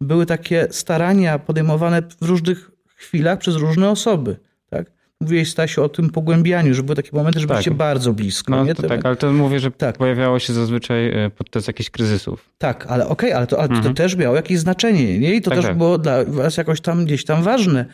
[0.00, 4.36] Były takie starania podejmowane w różnych chwilach przez różne osoby.
[4.70, 4.96] Tak?
[5.20, 7.54] mówiłeś Stasiu o tym pogłębianiu, że były takie momenty, że tak.
[7.54, 8.50] byliście bardzo blisko.
[8.50, 8.74] No, nie?
[8.74, 9.96] To, tak, ale to mówię, że tak.
[9.96, 12.50] pojawiało się zazwyczaj e, podczas jakichś kryzysów.
[12.58, 13.82] Tak, ale okej, okay, ale, to, ale mhm.
[13.82, 15.34] to też miało jakieś znaczenie, nie?
[15.34, 15.78] I to tak, też tak.
[15.78, 17.84] było dla was jakoś tam gdzieś tam ważne,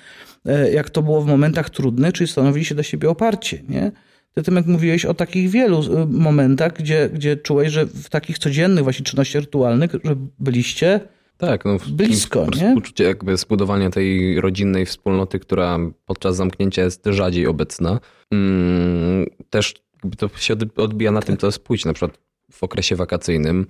[0.47, 3.93] e, jak to było w momentach trudnych, czyli stanowiliście dla siebie oparcie, nie?
[4.35, 8.85] Ty, Tymek, mówiłeś o takich wielu e, momentach, gdzie, gdzie czułeś, że w takich codziennych
[8.85, 11.01] właśnie czynnościach rytualnych, że byliście
[11.47, 12.75] tak, no, blisko, nie?
[12.77, 18.01] Uczucie jakby zbudowania tej rodzinnej wspólnoty, która podczas zamknięcia jest rzadziej obecna.
[18.31, 19.75] Mm, też
[20.19, 21.85] to się odbija na tym, co jest pójść.
[21.85, 22.19] Na przykład
[22.53, 23.67] w okresie wakacyjnym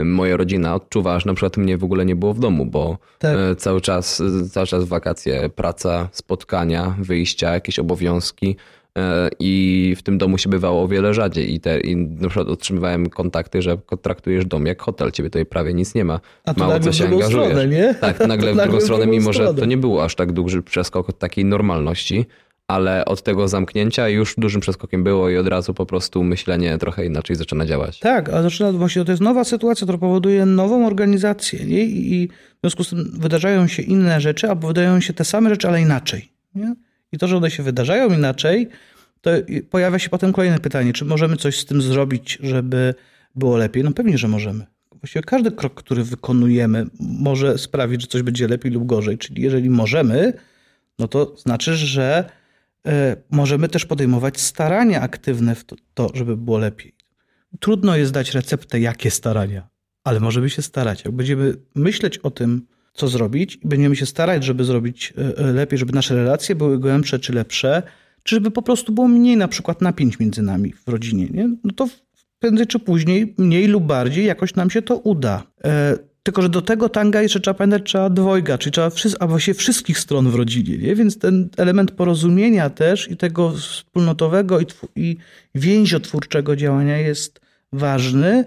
[0.00, 2.98] y, moja rodzina odczuwa, że na przykład mnie w ogóle nie było w domu, bo
[3.18, 3.36] tak.
[3.52, 4.22] Y, cały czas,
[4.52, 8.56] cały czas wakacje, praca, spotkania, wyjścia, jakieś obowiązki.
[8.96, 12.48] E, i w tym domu się bywało o wiele rzadziej i, te, i na przykład
[12.48, 16.60] otrzymywałem kontakty, że traktujesz dom jak hotel, ciebie tutaj prawie nic nie ma, A to
[16.60, 17.46] mało co się angażujesz.
[17.46, 17.94] Stronę, nie?
[17.94, 21.18] Tak, nagle w drugą stronę, mimo że to nie było aż tak duży przeskok od
[21.18, 22.26] takiej normalności,
[22.68, 27.06] ale od tego zamknięcia już dużym przeskokiem było i od razu po prostu myślenie trochę
[27.06, 27.98] inaczej zaczyna działać.
[27.98, 31.84] Tak, a zaczyna właśnie to jest nowa sytuacja, która powoduje nową organizację nie?
[31.84, 35.68] i w związku z tym wydarzają się inne rzeczy, albo wydają się te same rzeczy,
[35.68, 36.28] ale inaczej.
[36.54, 36.74] Nie?
[37.16, 38.68] I to, że one się wydarzają inaczej,
[39.20, 39.30] to
[39.70, 42.94] pojawia się potem kolejne pytanie, czy możemy coś z tym zrobić, żeby
[43.34, 43.84] było lepiej?
[43.84, 44.66] No pewnie, że możemy.
[44.92, 49.18] Właściwie każdy krok, który wykonujemy, może sprawić, że coś będzie lepiej lub gorzej.
[49.18, 50.32] Czyli jeżeli możemy,
[50.98, 52.30] no to znaczy, że
[52.86, 56.94] e, możemy też podejmować starania aktywne w to, to, żeby było lepiej.
[57.60, 59.68] Trudno jest dać receptę, jakie starania,
[60.04, 61.04] ale możemy się starać.
[61.04, 65.52] Jak będziemy myśleć o tym, co zrobić i będziemy się starać, żeby zrobić e, e,
[65.52, 67.82] lepiej, żeby nasze relacje były głębsze czy lepsze,
[68.22, 71.48] czy żeby po prostu było mniej na przykład napięć między nami w rodzinie, nie?
[71.64, 71.88] no to
[72.38, 75.42] prędzej czy później, mniej lub bardziej, jakoś nam się to uda.
[75.64, 79.26] E, tylko, że do tego tanga jeszcze trzeba pamiętać, trzeba dwojga, czyli trzeba wszy- a
[79.26, 80.94] właściwie wszystkich stron w rodzinie, nie?
[80.94, 84.66] Więc ten element porozumienia też i tego wspólnotowego i,
[84.96, 85.16] i
[85.54, 87.40] więziotwórczego działania jest
[87.72, 88.44] ważny.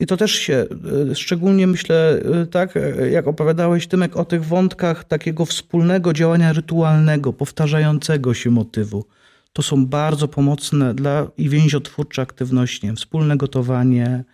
[0.00, 0.66] I to też się,
[1.10, 6.52] e, szczególnie myślę, e, tak, e, jak opowiadałeś Tymek o tych wątkach takiego wspólnego działania
[6.52, 9.04] rytualnego, powtarzającego się motywu.
[9.52, 12.92] To są bardzo pomocne dla i więziotwórcze aktywności.
[12.96, 14.24] Wspólne gotowanie,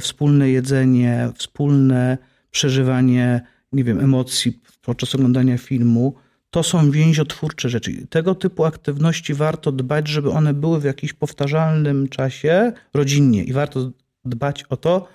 [0.00, 2.18] wspólne jedzenie, wspólne
[2.50, 3.40] przeżywanie,
[3.72, 6.14] nie wiem, emocji podczas oglądania filmu.
[6.50, 8.06] To są więziotwórcze rzeczy.
[8.06, 13.90] Tego typu aktywności warto dbać, żeby one były w jakimś powtarzalnym czasie rodzinnie i warto
[14.24, 15.08] dbać o to,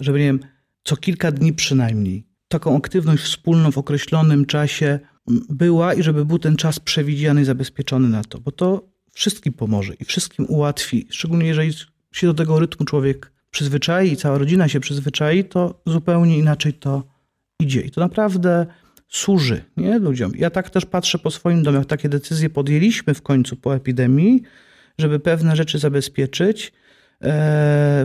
[0.00, 0.40] żeby, nie wiem,
[0.84, 4.98] co kilka dni przynajmniej taką aktywność wspólną w określonym czasie
[5.48, 9.94] była i żeby był ten czas przewidziany i zabezpieczony na to, bo to wszystkim pomoże
[9.94, 11.72] i wszystkim ułatwi, szczególnie jeżeli
[12.12, 17.02] się do tego rytmu człowiek przyzwyczai i cała rodzina się przyzwyczai, to zupełnie inaczej to
[17.60, 17.80] idzie.
[17.80, 18.66] I to naprawdę
[19.08, 20.32] służy nie, ludziom.
[20.34, 21.86] Ja tak też patrzę po swoim domach.
[21.86, 24.42] Takie decyzje podjęliśmy w końcu po epidemii,
[24.98, 26.72] żeby pewne rzeczy zabezpieczyć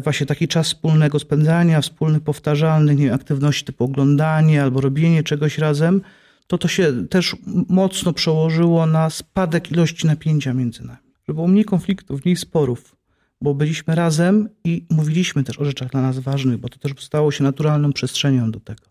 [0.03, 5.57] właśnie taki czas wspólnego spędzania, wspólnych powtarzalnych nie wiem, aktywności typu oglądanie albo robienie czegoś
[5.57, 6.01] razem,
[6.47, 7.36] to to się też
[7.70, 10.99] mocno przełożyło na spadek ilości napięcia między nami.
[11.28, 12.95] Było mniej konfliktów, mniej sporów,
[13.41, 17.32] bo byliśmy razem i mówiliśmy też o rzeczach dla nas ważnych, bo to też stało
[17.32, 18.84] się naturalną przestrzenią do tego.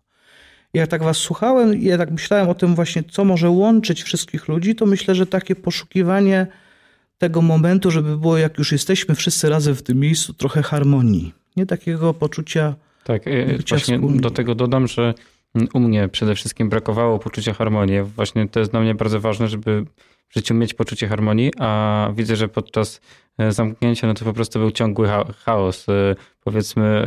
[0.73, 4.75] Jak tak was słuchałem ja tak myślałem o tym właśnie, co może łączyć wszystkich ludzi,
[4.75, 6.47] to myślę, że takie poszukiwanie
[7.21, 11.33] tego momentu, żeby było, jak już jesteśmy wszyscy razem w tym miejscu, trochę harmonii.
[11.55, 12.75] Nie takiego poczucia.
[13.03, 15.13] Tak, e, właśnie do tego dodam, że
[15.73, 18.01] u mnie przede wszystkim brakowało poczucia harmonii.
[18.01, 19.85] Właśnie to jest dla mnie bardzo ważne, żeby
[20.29, 23.01] w życiu mieć poczucie harmonii, a widzę, że podczas
[23.37, 25.07] e, zamknięcia no to po prostu był ciągły
[25.45, 25.89] chaos.
[25.89, 27.05] E, powiedzmy,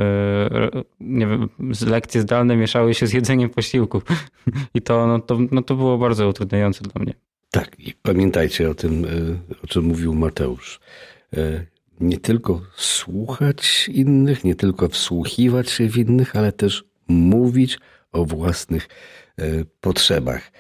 [1.00, 1.48] nie wiem,
[1.86, 4.02] lekcje zdalne mieszały się z jedzeniem posiłków
[4.74, 7.14] i to, no to, no to było bardzo utrudniające dla mnie.
[7.55, 9.09] Tak, i pamiętajcie o tym, e,
[9.64, 10.80] o czym mówił Mateusz.
[11.36, 11.64] E,
[12.00, 17.78] nie tylko słuchać innych, nie tylko wsłuchiwać się w innych, ale też mówić
[18.12, 18.88] o własnych
[19.38, 19.44] e,
[19.80, 20.52] potrzebach.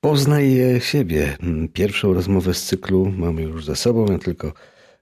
[0.00, 1.36] Poznaj siebie.
[1.72, 4.06] Pierwszą rozmowę z cyklu mamy już za sobą.
[4.12, 4.52] Ja tylko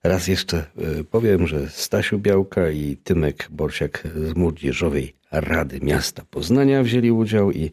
[0.02, 0.64] raz jeszcze
[1.10, 7.70] powiem, że Stasiu Białka i Tymek Borsiak z Młodzieżowej Rady Miasta Poznania wzięli udział i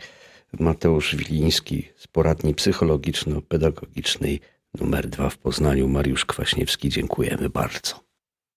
[0.59, 4.39] Mateusz Wiliński z poradni psychologiczno-pedagogicznej
[4.79, 5.87] numer dwa w Poznaniu.
[5.87, 8.04] Mariusz Kwaśniewski, dziękujemy bardzo.